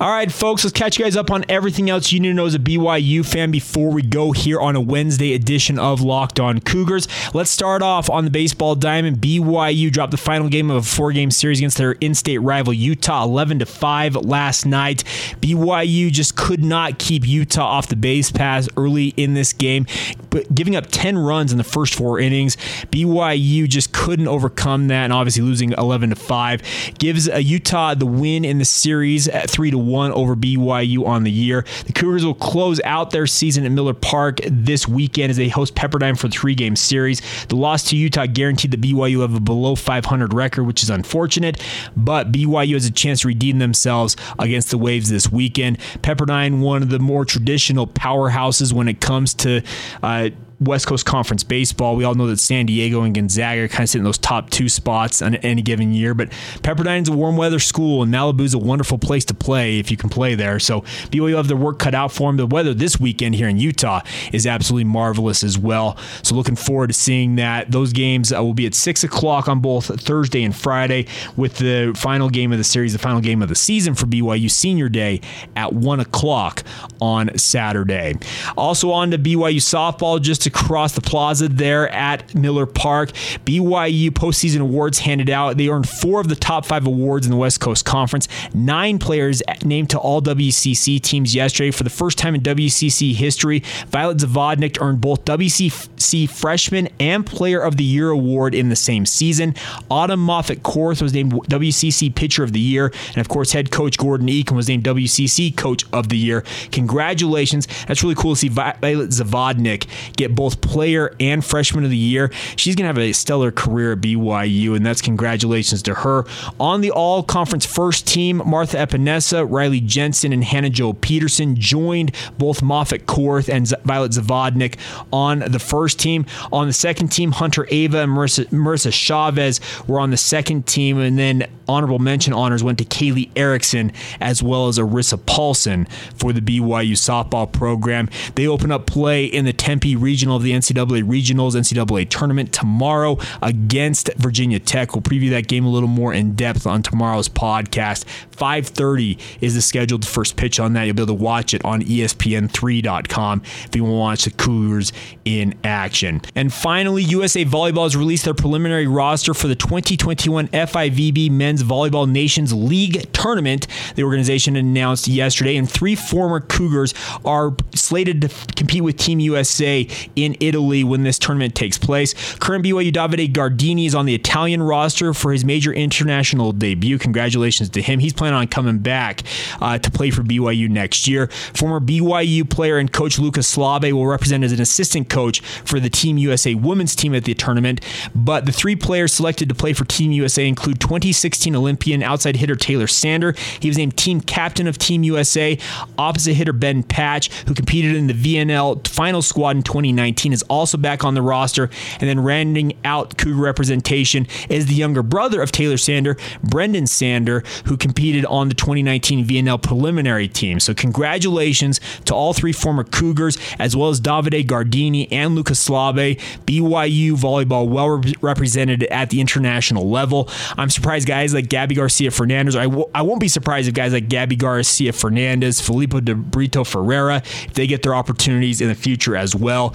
All 0.00 0.10
right, 0.10 0.30
folks, 0.30 0.62
let's 0.62 0.78
catch 0.78 0.96
you 0.96 1.04
guys 1.04 1.16
up 1.16 1.28
on 1.28 1.44
everything 1.48 1.90
else 1.90 2.12
you 2.12 2.20
need 2.20 2.28
to 2.28 2.34
know 2.34 2.46
as 2.46 2.54
a 2.54 2.60
BYU 2.60 3.26
fan 3.26 3.50
before 3.50 3.90
we 3.90 4.00
go 4.00 4.30
here 4.30 4.60
on 4.60 4.76
a 4.76 4.80
Wednesday 4.80 5.34
edition 5.34 5.76
of 5.76 6.00
Locked 6.00 6.38
On 6.38 6.60
Cougars. 6.60 7.08
Let's 7.34 7.50
start 7.50 7.82
off 7.82 8.08
on 8.08 8.24
the 8.24 8.30
baseball 8.30 8.76
diamond. 8.76 9.16
BYU 9.16 9.90
dropped 9.90 10.12
the 10.12 10.16
final 10.16 10.48
game 10.48 10.70
of 10.70 10.76
a 10.76 10.82
four-game 10.82 11.32
series 11.32 11.58
against 11.58 11.78
their 11.78 11.92
in-state 11.94 12.38
rival 12.38 12.72
Utah, 12.72 13.24
11 13.24 13.58
to 13.58 13.66
five 13.66 14.14
last 14.14 14.66
night. 14.66 15.02
BYU 15.40 16.12
just 16.12 16.36
could 16.36 16.62
not 16.62 17.00
keep 17.00 17.26
Utah 17.26 17.66
off 17.66 17.88
the 17.88 17.96
base 17.96 18.30
pass 18.30 18.68
early 18.76 19.08
in 19.16 19.34
this 19.34 19.52
game, 19.52 19.84
but 20.30 20.54
giving 20.54 20.76
up 20.76 20.86
10 20.92 21.18
runs 21.18 21.50
in 21.50 21.58
the 21.58 21.64
first 21.64 21.96
four 21.96 22.20
innings. 22.20 22.54
BYU 22.92 23.68
just 23.68 23.92
couldn't 23.92 24.28
overcome 24.28 24.86
that, 24.88 25.02
and 25.02 25.12
obviously 25.12 25.42
losing 25.42 25.72
11 25.72 26.10
to 26.10 26.14
five 26.16 26.62
gives 27.00 27.28
uh, 27.28 27.34
Utah 27.34 27.94
the 27.94 28.06
win 28.06 28.44
in 28.44 28.58
the 28.58 28.64
series 28.64 29.26
at 29.26 29.50
three 29.50 29.72
to 29.72 29.87
one 29.88 30.12
over 30.12 30.36
BYU 30.36 31.06
on 31.06 31.24
the 31.24 31.30
year. 31.30 31.64
The 31.86 31.92
Cougars 31.92 32.24
will 32.24 32.34
close 32.34 32.80
out 32.84 33.10
their 33.10 33.26
season 33.26 33.64
at 33.64 33.72
Miller 33.72 33.94
Park 33.94 34.40
this 34.46 34.86
weekend 34.86 35.30
as 35.30 35.36
they 35.36 35.48
host 35.48 35.74
Pepperdine 35.74 36.18
for 36.18 36.28
three 36.28 36.54
game 36.54 36.76
series. 36.76 37.22
The 37.46 37.56
loss 37.56 37.84
to 37.84 37.96
Utah 37.96 38.26
guaranteed 38.26 38.70
the 38.70 38.76
BYU 38.76 39.22
have 39.22 39.34
a 39.34 39.40
below 39.40 39.74
500 39.74 40.32
record, 40.34 40.64
which 40.64 40.82
is 40.82 40.90
unfortunate, 40.90 41.62
but 41.96 42.32
BYU 42.32 42.74
has 42.74 42.86
a 42.86 42.92
chance 42.92 43.22
to 43.22 43.28
redeem 43.28 43.58
themselves 43.58 44.16
against 44.38 44.70
the 44.70 44.78
Waves 44.78 45.10
this 45.10 45.30
weekend. 45.30 45.78
Pepperdine, 46.02 46.60
one 46.60 46.82
of 46.82 46.90
the 46.90 46.98
more 46.98 47.24
traditional 47.24 47.86
powerhouses 47.86 48.72
when 48.72 48.88
it 48.88 49.00
comes 49.00 49.34
to 49.34 49.62
uh, 50.02 50.30
West 50.60 50.86
Coast 50.86 51.06
Conference 51.06 51.44
baseball. 51.44 51.94
We 51.94 52.04
all 52.04 52.14
know 52.14 52.26
that 52.26 52.40
San 52.40 52.66
Diego 52.66 53.02
and 53.02 53.14
Gonzaga 53.14 53.62
are 53.62 53.68
kind 53.68 53.84
of 53.84 53.90
sitting 53.90 54.00
in 54.00 54.04
those 54.04 54.18
top 54.18 54.50
two 54.50 54.68
spots 54.68 55.22
on 55.22 55.36
any 55.36 55.62
given 55.62 55.92
year. 55.92 56.14
But 56.14 56.32
Pepperdine's 56.62 57.08
a 57.08 57.12
warm 57.12 57.36
weather 57.36 57.58
school, 57.60 58.02
and 58.02 58.12
Malibu's 58.12 58.54
a 58.54 58.58
wonderful 58.58 58.98
place 58.98 59.24
to 59.26 59.34
play 59.34 59.78
if 59.78 59.90
you 59.90 59.96
can 59.96 60.10
play 60.10 60.34
there. 60.34 60.58
So 60.58 60.80
BYU 61.10 61.36
have 61.36 61.48
their 61.48 61.56
work 61.56 61.78
cut 61.78 61.94
out 61.94 62.10
for 62.10 62.28
them. 62.28 62.36
The 62.36 62.46
weather 62.46 62.74
this 62.74 62.98
weekend 62.98 63.36
here 63.36 63.48
in 63.48 63.58
Utah 63.58 64.00
is 64.32 64.46
absolutely 64.46 64.84
marvelous 64.84 65.44
as 65.44 65.58
well. 65.58 65.96
So 66.22 66.34
looking 66.34 66.56
forward 66.56 66.88
to 66.88 66.94
seeing 66.94 67.36
that. 67.36 67.70
Those 67.70 67.92
games 67.92 68.32
uh, 68.32 68.42
will 68.42 68.54
be 68.54 68.66
at 68.66 68.74
six 68.74 69.04
o'clock 69.04 69.48
on 69.48 69.60
both 69.60 70.00
Thursday 70.00 70.42
and 70.42 70.54
Friday, 70.54 71.06
with 71.36 71.58
the 71.58 71.92
final 71.96 72.28
game 72.28 72.52
of 72.52 72.58
the 72.58 72.64
series, 72.64 72.92
the 72.92 72.98
final 72.98 73.20
game 73.20 73.42
of 73.42 73.48
the 73.48 73.54
season 73.54 73.94
for 73.94 74.06
BYU 74.06 74.50
Senior 74.50 74.88
Day 74.88 75.20
at 75.54 75.72
one 75.72 76.00
o'clock 76.00 76.64
on 77.00 77.36
Saturday. 77.38 78.14
Also 78.56 78.90
on 78.90 79.12
to 79.12 79.18
BYU 79.18 79.56
softball, 79.56 80.20
just 80.20 80.47
across 80.48 80.92
the 80.94 81.00
plaza 81.00 81.48
there 81.48 81.88
at 81.90 82.34
Miller 82.34 82.66
Park. 82.66 83.12
BYU 83.44 84.10
postseason 84.10 84.60
awards 84.60 84.98
handed 84.98 85.30
out. 85.30 85.56
They 85.56 85.68
earned 85.68 85.88
four 85.88 86.20
of 86.20 86.28
the 86.28 86.34
top 86.36 86.66
five 86.66 86.86
awards 86.86 87.26
in 87.26 87.30
the 87.30 87.38
West 87.38 87.60
Coast 87.60 87.84
Conference. 87.84 88.26
Nine 88.52 88.98
players 88.98 89.42
named 89.64 89.90
to 89.90 89.98
all 89.98 90.20
WCC 90.20 91.00
teams 91.00 91.34
yesterday 91.34 91.70
for 91.70 91.84
the 91.84 91.90
first 91.90 92.18
time 92.18 92.34
in 92.34 92.40
WCC 92.40 93.14
history. 93.14 93.62
Violet 93.88 94.18
Zavodnik 94.18 94.80
earned 94.80 95.00
both 95.00 95.24
WCC 95.24 96.28
Freshman 96.28 96.88
and 96.98 97.24
Player 97.24 97.60
of 97.60 97.76
the 97.76 97.84
Year 97.84 98.10
award 98.10 98.54
in 98.54 98.68
the 98.68 98.76
same 98.76 99.06
season. 99.06 99.54
Autumn 99.90 100.20
Moffat 100.20 100.62
Korth 100.62 101.02
was 101.02 101.12
named 101.12 101.32
WCC 101.32 102.14
Pitcher 102.14 102.42
of 102.42 102.52
the 102.52 102.60
Year, 102.60 102.92
and 103.08 103.18
of 103.18 103.28
course, 103.28 103.52
head 103.52 103.70
coach 103.70 103.98
Gordon 103.98 104.28
Eakin 104.28 104.56
was 104.56 104.68
named 104.68 104.84
WCC 104.84 105.56
Coach 105.56 105.84
of 105.92 106.08
the 106.08 106.16
Year. 106.16 106.42
Congratulations! 106.72 107.66
That's 107.86 108.02
really 108.02 108.14
cool 108.14 108.34
to 108.34 108.40
see 108.40 108.48
Violet 108.48 109.10
Zavodnik 109.10 109.86
get 110.16 110.34
both 110.38 110.60
player 110.60 111.12
and 111.18 111.44
freshman 111.44 111.82
of 111.82 111.90
the 111.90 111.96
year. 111.96 112.30
She's 112.54 112.76
going 112.76 112.84
to 112.84 112.86
have 112.86 112.98
a 112.98 113.12
stellar 113.12 113.50
career 113.50 113.94
at 113.94 113.98
BYU, 113.98 114.76
and 114.76 114.86
that's 114.86 115.02
congratulations 115.02 115.82
to 115.82 115.94
her. 115.94 116.26
On 116.60 116.80
the 116.80 116.92
all 116.92 117.24
conference 117.24 117.66
first 117.66 118.06
team, 118.06 118.40
Martha 118.46 118.76
Epinesa, 118.76 119.44
Riley 119.50 119.80
Jensen, 119.80 120.32
and 120.32 120.44
Hannah 120.44 120.70
Jo 120.70 120.92
Peterson 120.92 121.56
joined 121.56 122.14
both 122.38 122.62
Moffat 122.62 123.06
Korth 123.06 123.52
and 123.52 123.68
Violet 123.82 124.12
Zavodnik 124.12 124.78
on 125.12 125.40
the 125.40 125.58
first 125.58 125.98
team. 125.98 126.24
On 126.52 126.68
the 126.68 126.72
second 126.72 127.08
team, 127.08 127.32
Huntyr 127.32 127.66
Ava 127.72 128.02
and 128.02 128.12
Marissa, 128.12 128.46
Marissa 128.50 128.92
Chavez 128.92 129.60
were 129.88 129.98
on 129.98 130.10
the 130.10 130.16
second 130.16 130.68
team, 130.68 130.98
and 130.98 131.18
then 131.18 131.48
honorable 131.66 131.98
mention 131.98 132.32
honors 132.32 132.62
went 132.62 132.78
to 132.78 132.84
Kaylee 132.84 133.28
Erickson 133.34 133.92
as 134.20 134.40
well 134.42 134.68
as 134.68 134.78
Arissa 134.78 135.18
Paulson 135.26 135.86
for 136.14 136.32
the 136.32 136.40
BYU 136.40 136.92
softball 136.92 137.50
program. 137.50 138.08
They 138.36 138.46
open 138.46 138.70
up 138.70 138.86
play 138.86 139.24
in 139.24 139.44
the 139.44 139.52
Tempe 139.52 139.96
Regional 139.96 140.27
of 140.36 140.42
the 140.42 140.52
NCAA 140.52 141.02
Regionals 141.02 141.54
NCAA 141.54 142.08
tournament 142.08 142.52
tomorrow 142.52 143.18
against 143.42 144.12
Virginia 144.14 144.58
Tech. 144.58 144.94
We'll 144.94 145.02
preview 145.02 145.30
that 145.30 145.48
game 145.48 145.64
a 145.64 145.68
little 145.68 145.88
more 145.88 146.12
in 146.12 146.34
depth 146.34 146.66
on 146.66 146.82
tomorrow's 146.82 147.28
podcast. 147.28 148.04
5:30 148.36 149.18
is 149.40 149.54
the 149.54 149.62
scheduled 149.62 150.06
first 150.06 150.36
pitch 150.36 150.60
on 150.60 150.72
that. 150.74 150.84
You'll 150.84 150.94
be 150.94 151.02
able 151.02 151.16
to 151.16 151.22
watch 151.22 151.54
it 151.54 151.64
on 151.64 151.82
ESPN3.com 151.82 153.42
if 153.64 153.76
you 153.76 153.84
want 153.84 153.92
to 153.92 153.98
watch 153.98 154.24
the 154.24 154.30
Cougars 154.30 154.92
in 155.24 155.54
action. 155.64 156.20
And 156.34 156.52
finally, 156.52 157.02
USA 157.02 157.44
Volleyball 157.44 157.84
has 157.84 157.96
released 157.96 158.24
their 158.24 158.34
preliminary 158.34 158.86
roster 158.86 159.34
for 159.34 159.48
the 159.48 159.56
2021 159.56 160.48
FIVB 160.48 161.30
Men's 161.30 161.62
Volleyball 161.62 162.08
Nations 162.08 162.52
League 162.52 163.12
tournament. 163.12 163.66
The 163.96 164.04
organization 164.04 164.56
announced 164.56 165.08
yesterday, 165.08 165.56
and 165.56 165.68
three 165.68 165.94
former 165.94 166.40
Cougars 166.40 166.94
are 167.24 167.54
slated 167.74 168.22
to 168.22 168.28
compete 168.54 168.82
with 168.82 168.96
Team 168.96 169.20
USA 169.20 169.86
in 170.24 170.36
Italy 170.40 170.84
when 170.84 171.02
this 171.02 171.18
tournament 171.18 171.54
takes 171.54 171.78
place. 171.78 172.14
Current 172.38 172.64
BYU 172.64 172.92
Davide 172.92 173.32
Gardini 173.32 173.86
is 173.86 173.94
on 173.94 174.06
the 174.06 174.14
Italian 174.14 174.62
roster 174.62 175.14
for 175.14 175.32
his 175.32 175.44
major 175.44 175.72
international 175.72 176.52
debut. 176.52 176.98
Congratulations 176.98 177.70
to 177.70 177.82
him. 177.82 177.98
He's 177.98 178.12
planning 178.12 178.36
on 178.36 178.48
coming 178.48 178.78
back 178.78 179.22
uh, 179.60 179.78
to 179.78 179.90
play 179.90 180.10
for 180.10 180.22
BYU 180.22 180.68
next 180.68 181.06
year. 181.06 181.28
Former 181.54 181.80
BYU 181.80 182.48
player 182.48 182.78
and 182.78 182.92
coach 182.92 183.18
Lucas 183.18 183.54
Slabe 183.54 183.92
will 183.92 184.06
represent 184.06 184.44
as 184.44 184.52
an 184.52 184.60
assistant 184.60 185.08
coach 185.08 185.40
for 185.40 185.80
the 185.80 185.90
Team 185.90 186.18
USA 186.18 186.54
women's 186.54 186.94
team 186.94 187.14
at 187.14 187.24
the 187.24 187.34
tournament. 187.34 187.80
But 188.14 188.46
the 188.46 188.52
three 188.52 188.76
players 188.76 189.12
selected 189.12 189.48
to 189.48 189.54
play 189.54 189.72
for 189.72 189.84
Team 189.84 190.12
USA 190.12 190.46
include 190.46 190.80
2016 190.80 191.54
Olympian 191.54 192.02
outside 192.02 192.36
hitter 192.36 192.56
Taylor 192.56 192.86
Sander. 192.86 193.34
He 193.60 193.68
was 193.68 193.78
named 193.78 193.96
team 193.96 194.20
captain 194.20 194.66
of 194.66 194.78
Team 194.78 195.02
USA. 195.04 195.58
Opposite 195.96 196.34
hitter 196.34 196.52
Ben 196.52 196.82
Patch, 196.82 197.32
who 197.46 197.54
competed 197.54 197.96
in 197.96 198.06
the 198.06 198.14
VNL 198.14 198.86
final 198.86 199.22
squad 199.22 199.56
in 199.56 199.62
2019, 199.62 200.07
is 200.16 200.42
also 200.44 200.78
back 200.78 201.04
on 201.04 201.14
the 201.14 201.22
roster. 201.22 201.70
And 202.00 202.08
then 202.08 202.20
rounding 202.20 202.76
out 202.84 203.16
Cougar 203.18 203.40
representation 203.40 204.26
is 204.48 204.66
the 204.66 204.74
younger 204.74 205.02
brother 205.02 205.42
of 205.42 205.52
Taylor 205.52 205.76
Sander, 205.76 206.14
Brenden 206.44 206.88
Sander, 206.88 207.42
who 207.66 207.76
competed 207.76 208.24
on 208.26 208.48
the 208.48 208.54
2019 208.54 209.24
VNL 209.24 209.62
preliminary 209.62 210.28
team. 210.28 210.60
So 210.60 210.74
congratulations 210.74 211.80
to 212.04 212.14
all 212.14 212.32
three 212.32 212.52
former 212.52 212.84
Cougars, 212.84 213.38
as 213.58 213.76
well 213.76 213.88
as 213.88 214.00
Davide 214.00 214.46
Gardini 214.46 215.08
and 215.10 215.34
Lucas 215.34 215.66
Slabe. 215.66 216.18
BYU 216.46 217.12
volleyball 217.12 217.68
well 217.68 218.02
represented 218.20 218.84
at 218.84 219.10
the 219.10 219.20
international 219.20 219.88
level. 219.88 220.28
I'm 220.56 220.70
surprised 220.70 221.06
guys 221.06 221.34
like 221.34 221.46
Gabi 221.46 221.76
Garcia 221.76 222.10
Fernandez. 222.10 222.56
I 222.56 222.64
w- 222.64 222.88
I 222.94 223.02
won't 223.02 223.20
be 223.20 223.28
surprised 223.28 223.68
if 223.68 223.74
guys 223.74 223.92
like 223.92 224.08
Gabi 224.08 224.38
Garcia 224.38 224.92
Fernandez, 224.92 225.60
Felipe 225.60 226.04
de 226.04 226.14
Brito 226.14 226.64
Ferreira, 226.64 227.16
if 227.24 227.54
they 227.54 227.66
get 227.66 227.82
their 227.82 227.94
opportunities 227.94 228.60
in 228.60 228.68
the 228.68 228.74
future 228.74 229.16
as 229.16 229.34
well. 229.34 229.74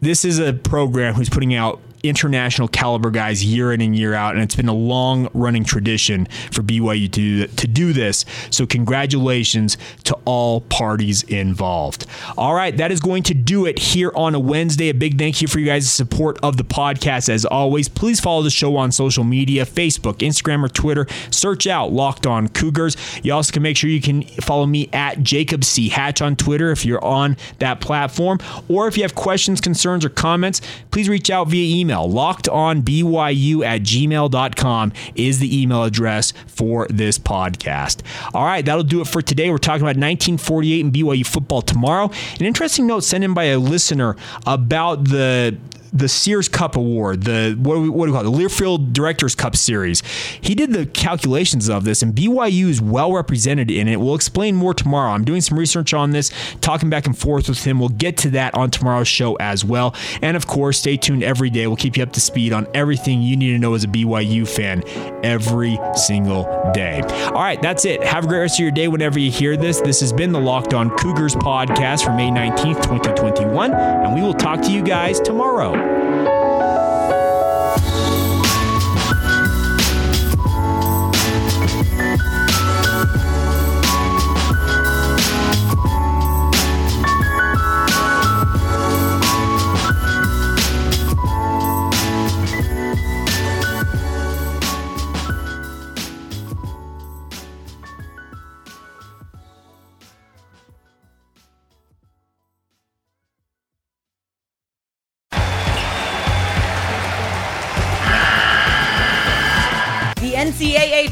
This 0.00 0.24
is 0.24 0.38
a 0.38 0.52
program 0.52 1.14
who's 1.14 1.28
putting 1.30 1.54
out 1.54 1.80
international 2.04 2.68
caliber 2.68 3.10
guys 3.10 3.44
year 3.44 3.72
in 3.72 3.80
and 3.80 3.96
year 3.96 4.14
out, 4.14 4.34
and 4.34 4.42
it's 4.42 4.54
been 4.54 4.68
a 4.68 4.74
long 4.74 5.28
running 5.34 5.64
tradition 5.64 6.26
for 6.52 6.62
BYU 6.62 7.10
to, 7.12 7.46
to 7.46 7.66
do 7.66 7.92
this. 7.92 8.24
So, 8.50 8.66
congratulations 8.66 9.76
to 10.04 10.16
all 10.24 10.60
parties 10.60 11.22
involved. 11.24 12.06
All 12.36 12.54
right, 12.54 12.76
that 12.76 12.92
is 12.92 13.00
going 13.00 13.22
to 13.24 13.34
do 13.34 13.66
it 13.66 13.78
here 13.78 14.12
on 14.14 14.34
a 14.34 14.40
Wednesday. 14.40 14.90
A 14.90 14.94
big 14.94 15.18
thank 15.18 15.40
you 15.40 15.48
for 15.48 15.58
you 15.58 15.66
guys' 15.66 15.90
support 15.90 16.38
of 16.42 16.56
the 16.56 16.64
podcast. 16.64 17.28
As 17.28 17.44
always, 17.44 17.88
please 17.88 18.20
follow 18.20 18.42
the 18.42 18.50
show 18.50 18.76
on 18.76 18.92
social 18.92 19.24
media 19.24 19.64
Facebook, 19.64 20.18
Instagram, 20.18 20.64
or 20.64 20.68
Twitter. 20.68 21.06
Search 21.30 21.66
out 21.66 21.92
Locked 21.92 22.26
On 22.26 22.48
Cougars. 22.48 22.96
You 23.22 23.32
also 23.32 23.52
can 23.52 23.62
make 23.62 23.76
sure 23.76 23.88
you 23.88 24.00
can 24.00 24.22
follow 24.22 24.66
me 24.66 24.88
at 24.92 25.22
Jacob 25.22 25.64
C. 25.64 25.88
Hatch 25.88 26.20
on 26.20 26.36
Twitter 26.36 26.70
if 26.70 26.84
you're 26.84 27.04
on 27.04 27.36
that 27.60 27.80
platform. 27.80 28.38
Or 28.68 28.88
if 28.88 28.96
you 28.96 29.02
have 29.02 29.14
questions, 29.14 29.60
concerns, 29.60 30.04
or 30.04 30.10
comments, 30.10 30.60
please 30.90 31.08
reach 31.08 31.30
out 31.30 31.48
via 31.48 31.80
email 31.80 31.93
email. 31.94 32.08
LockedOnBYU 32.08 33.64
at 33.64 33.82
gmail.com 33.82 34.92
is 35.14 35.38
the 35.38 35.62
email 35.62 35.84
address 35.84 36.32
for 36.46 36.86
this 36.88 37.18
podcast. 37.18 38.02
All 38.32 38.44
right, 38.44 38.64
that'll 38.64 38.82
do 38.82 39.00
it 39.00 39.06
for 39.06 39.22
today. 39.22 39.50
We're 39.50 39.58
talking 39.58 39.82
about 39.82 39.96
1948 39.96 40.84
and 40.84 40.92
BYU 40.92 41.26
football 41.26 41.62
tomorrow. 41.62 42.10
An 42.38 42.46
interesting 42.46 42.86
note 42.86 43.04
sent 43.04 43.24
in 43.24 43.34
by 43.34 43.44
a 43.44 43.58
listener 43.58 44.16
about 44.46 45.04
the 45.04 45.56
the 45.94 46.08
Sears 46.08 46.48
Cup 46.48 46.74
Award, 46.74 47.22
the 47.22 47.56
what 47.58 47.76
do 47.76 47.82
we, 47.82 47.88
what 47.88 48.06
do 48.06 48.12
we 48.12 48.18
call 48.18 48.26
it, 48.26 48.36
the 48.36 48.44
Learfield 48.44 48.92
Directors 48.92 49.36
Cup 49.36 49.54
Series. 49.54 50.02
He 50.40 50.56
did 50.56 50.72
the 50.72 50.86
calculations 50.86 51.68
of 51.68 51.84
this, 51.84 52.02
and 52.02 52.12
BYU 52.12 52.68
is 52.68 52.82
well 52.82 53.12
represented 53.12 53.70
in 53.70 53.86
it. 53.86 54.00
We'll 54.00 54.16
explain 54.16 54.56
more 54.56 54.74
tomorrow. 54.74 55.12
I'm 55.12 55.24
doing 55.24 55.40
some 55.40 55.56
research 55.56 55.94
on 55.94 56.10
this, 56.10 56.32
talking 56.60 56.90
back 56.90 57.06
and 57.06 57.16
forth 57.16 57.48
with 57.48 57.62
him. 57.62 57.78
We'll 57.78 57.90
get 57.90 58.16
to 58.18 58.30
that 58.30 58.54
on 58.54 58.72
tomorrow's 58.72 59.06
show 59.06 59.36
as 59.36 59.64
well. 59.64 59.94
And 60.20 60.36
of 60.36 60.48
course, 60.48 60.78
stay 60.78 60.96
tuned 60.96 61.22
every 61.22 61.48
day. 61.48 61.68
We'll 61.68 61.76
keep 61.76 61.96
you 61.96 62.02
up 62.02 62.12
to 62.12 62.20
speed 62.20 62.52
on 62.52 62.66
everything 62.74 63.22
you 63.22 63.36
need 63.36 63.52
to 63.52 63.58
know 63.58 63.74
as 63.74 63.84
a 63.84 63.88
BYU 63.88 64.48
fan 64.48 64.82
every 65.22 65.78
single 65.94 66.44
day. 66.74 67.02
All 67.26 67.34
right, 67.34 67.62
that's 67.62 67.84
it. 67.84 68.02
Have 68.02 68.24
a 68.24 68.26
great 68.26 68.40
rest 68.40 68.56
of 68.56 68.62
your 68.64 68.72
day 68.72 68.88
whenever 68.88 69.20
you 69.20 69.30
hear 69.30 69.56
this. 69.56 69.80
This 69.80 70.00
has 70.00 70.12
been 70.12 70.32
the 70.32 70.40
Locked 70.40 70.74
On 70.74 70.90
Cougars 70.96 71.36
podcast 71.36 72.04
for 72.04 72.12
May 72.12 72.30
19th, 72.30 72.82
2021, 72.82 73.72
and 73.72 74.14
we 74.14 74.22
will 74.22 74.34
talk 74.34 74.60
to 74.62 74.72
you 74.72 74.82
guys 74.82 75.20
tomorrow. 75.20 75.83